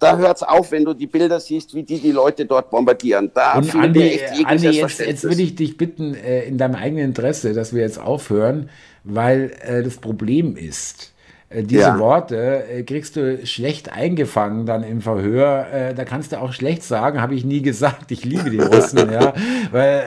[0.00, 3.30] Da hört es auf, wenn du die Bilder siehst, wie die die Leute dort bombardieren.
[3.32, 7.04] Da und Andi, echt Andi jetzt, jetzt würde ich dich bitten, äh, in deinem eigenen
[7.04, 8.68] Interesse, dass wir jetzt aufhören,
[9.04, 11.13] weil äh, das Problem ist,
[11.62, 11.98] diese ja.
[11.98, 15.66] Worte äh, kriegst du schlecht eingefangen dann im Verhör.
[15.72, 19.10] Äh, da kannst du auch schlecht sagen, habe ich nie gesagt, ich liebe die Russen.
[19.12, 19.32] ja,
[19.70, 20.02] weil,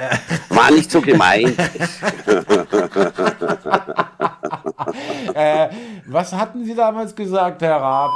[0.49, 1.45] War nicht so gemein.
[5.33, 5.69] äh,
[6.07, 8.11] was hatten Sie damals gesagt, Herr Raab?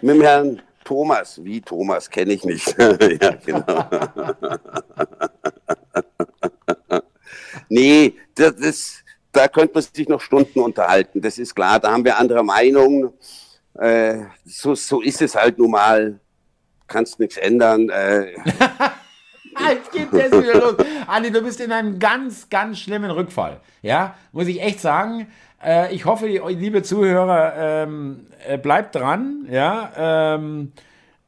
[0.00, 1.42] Mit dem Herrn Thomas.
[1.44, 2.74] Wie Thomas, kenne ich nicht.
[2.78, 3.84] ja, genau.
[7.68, 8.99] nee, das ist
[9.32, 11.20] da könnte man sich noch Stunden unterhalten.
[11.20, 13.12] Das ist klar, da haben wir andere Meinungen.
[13.74, 16.20] Äh, so, so ist es halt nun mal.
[16.86, 17.88] Kannst nichts ändern.
[17.88, 18.32] Äh.
[19.68, 20.74] Jetzt geht das wieder los.
[21.06, 23.60] Andi, du bist in einem ganz, ganz schlimmen Rückfall.
[23.82, 25.28] Ja, muss ich echt sagen.
[25.62, 29.46] Äh, ich hoffe, liebe Zuhörer, ähm, äh, bleibt dran.
[29.50, 29.92] Ja,
[30.34, 30.72] ähm,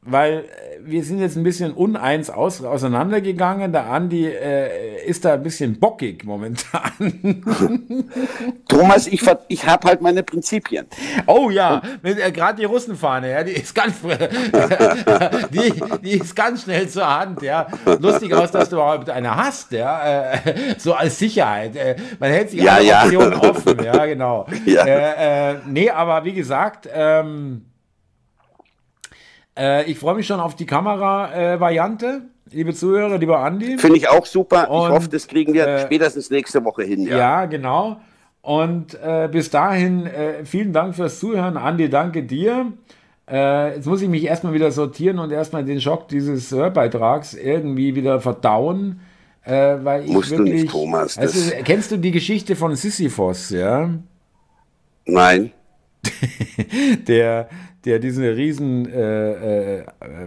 [0.05, 3.71] weil äh, wir sind jetzt ein bisschen uneins aus, auseinandergegangen.
[3.71, 7.41] Der Andi äh, ist da ein bisschen bockig momentan.
[8.67, 10.85] Thomas, ich, ich habe halt meine Prinzipien.
[11.27, 13.95] Oh ja, äh, gerade die Russenfahne, ja, die ist ganz
[15.51, 15.73] die,
[16.03, 17.67] die ist ganz schnell zur Hand, ja.
[17.99, 21.75] Lustig aus, dass du überhaupt eine hast, ja, äh, so als Sicherheit.
[21.75, 23.03] Äh, man hält sich ja, alle ja.
[23.03, 24.45] Optionen offen, ja, genau.
[24.65, 24.85] Ja.
[24.85, 27.65] Äh, äh, nee, aber wie gesagt, ähm,
[29.57, 32.23] äh, ich freue mich schon auf die Kamera-Variante.
[32.51, 33.77] liebe Zuhörer, lieber Andi.
[33.77, 34.69] Finde ich auch super.
[34.69, 37.03] Und, ich hoffe, das kriegen wir äh, spätestens nächste Woche hin.
[37.03, 37.97] Ja, ja genau.
[38.41, 41.57] Und äh, bis dahin, äh, vielen Dank fürs Zuhören.
[41.57, 42.73] Andi, danke dir.
[43.29, 47.95] Äh, jetzt muss ich mich erstmal wieder sortieren und erstmal den Schock dieses Hörbeitrags irgendwie
[47.95, 48.99] wieder verdauen.
[49.45, 51.17] Äh, weil ich Musst wirklich, du nicht, Thomas.
[51.17, 53.89] Also, kennst du die Geschichte von Sisyphos, ja?
[55.05, 55.51] Nein.
[57.07, 57.49] der,
[57.85, 59.85] der diese riesen äh, äh,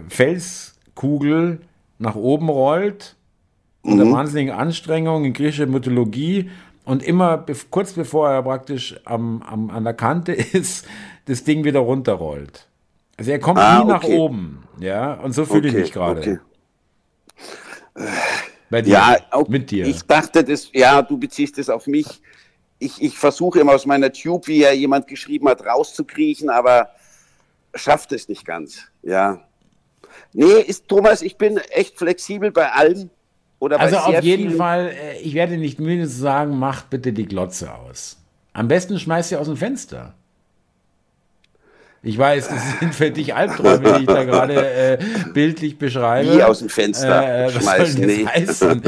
[0.09, 1.59] Felskugel
[1.99, 3.15] nach oben rollt,
[3.81, 4.13] unter mhm.
[4.13, 6.49] wahnsinnigen Anstrengungen in griechischer Mythologie
[6.85, 10.85] und immer kurz bevor er praktisch am, am, an der Kante ist,
[11.25, 12.67] das Ding wieder runterrollt.
[13.17, 13.91] Also er kommt ah, nie okay.
[13.91, 16.21] nach oben, ja, und so fühle okay, ich mich gerade.
[16.21, 16.39] Okay.
[18.69, 19.87] Bei dir, ja, auch, mit dir.
[19.87, 22.21] Ich dachte, das, ja, du beziehst es auf mich.
[22.79, 26.91] Ich, ich versuche immer aus meiner Tube, wie ja jemand geschrieben hat, rauszukriechen, aber
[27.77, 28.87] schafft es nicht ganz.
[29.03, 29.41] Ja.
[30.33, 33.09] Nee, ist Thomas, ich bin echt flexibel bei allem.
[33.59, 37.25] Oder also auf jeden Fall, äh, ich werde nicht müde zu sagen, mach bitte die
[37.25, 38.17] Glotze aus.
[38.53, 40.13] Am besten schmeiß sie aus dem Fenster.
[42.03, 44.97] Ich weiß, das sind für dich Albträume, die ich da gerade äh,
[45.33, 46.35] bildlich beschreibe.
[46.35, 48.07] Wie aus dem Fenster äh, äh schmeißen.
[48.07, 48.81] Das heißen?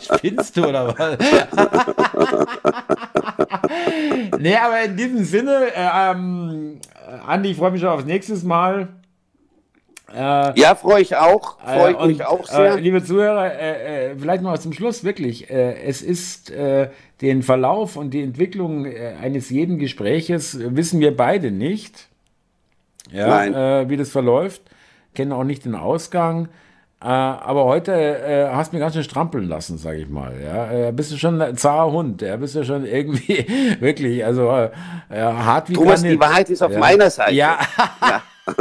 [0.16, 1.18] Spinnst du oder was?
[4.38, 6.78] nee, aber in diesem Sinne, äh, ähm,
[7.26, 8.88] Andi, ich freue mich schon aufs nächste Mal.
[10.12, 11.58] Äh, ja, freue ich auch.
[11.60, 12.74] Freue ich äh, mich auch sehr.
[12.74, 15.50] Äh, liebe Zuhörer, äh, äh, vielleicht noch zum Schluss wirklich.
[15.50, 16.52] Äh, es ist
[17.20, 22.08] den Verlauf und die Entwicklung eines jeden Gespräches wissen wir beide nicht.
[23.10, 24.62] Ja, wie das verläuft.
[25.14, 26.48] Kennen auch nicht den Ausgang.
[26.98, 30.34] Aber heute hast du mir ganz schön strampeln lassen, sage ich mal.
[30.42, 32.22] Ja, bist du schon ein zahrer Hund.
[32.22, 33.46] Ja, bist du schon irgendwie
[33.80, 34.70] wirklich, also
[35.10, 36.78] hart wie Thomas, die Wahrheit ist auf ja.
[36.78, 37.34] meiner Seite.
[37.34, 37.58] ja.
[38.00, 38.22] ja.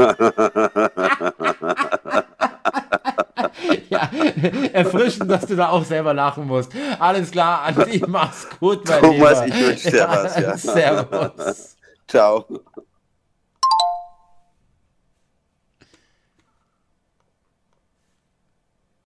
[3.89, 4.09] ja,
[4.73, 6.71] erfrischend, dass du da auch selber lachen musst.
[6.99, 9.55] Alles klar, Andi, mach's gut, mein Thomas, Lieber.
[9.55, 10.39] ich wünsche dir was.
[10.39, 10.57] Ja.
[10.57, 11.77] Servus.
[12.07, 12.45] Ciao.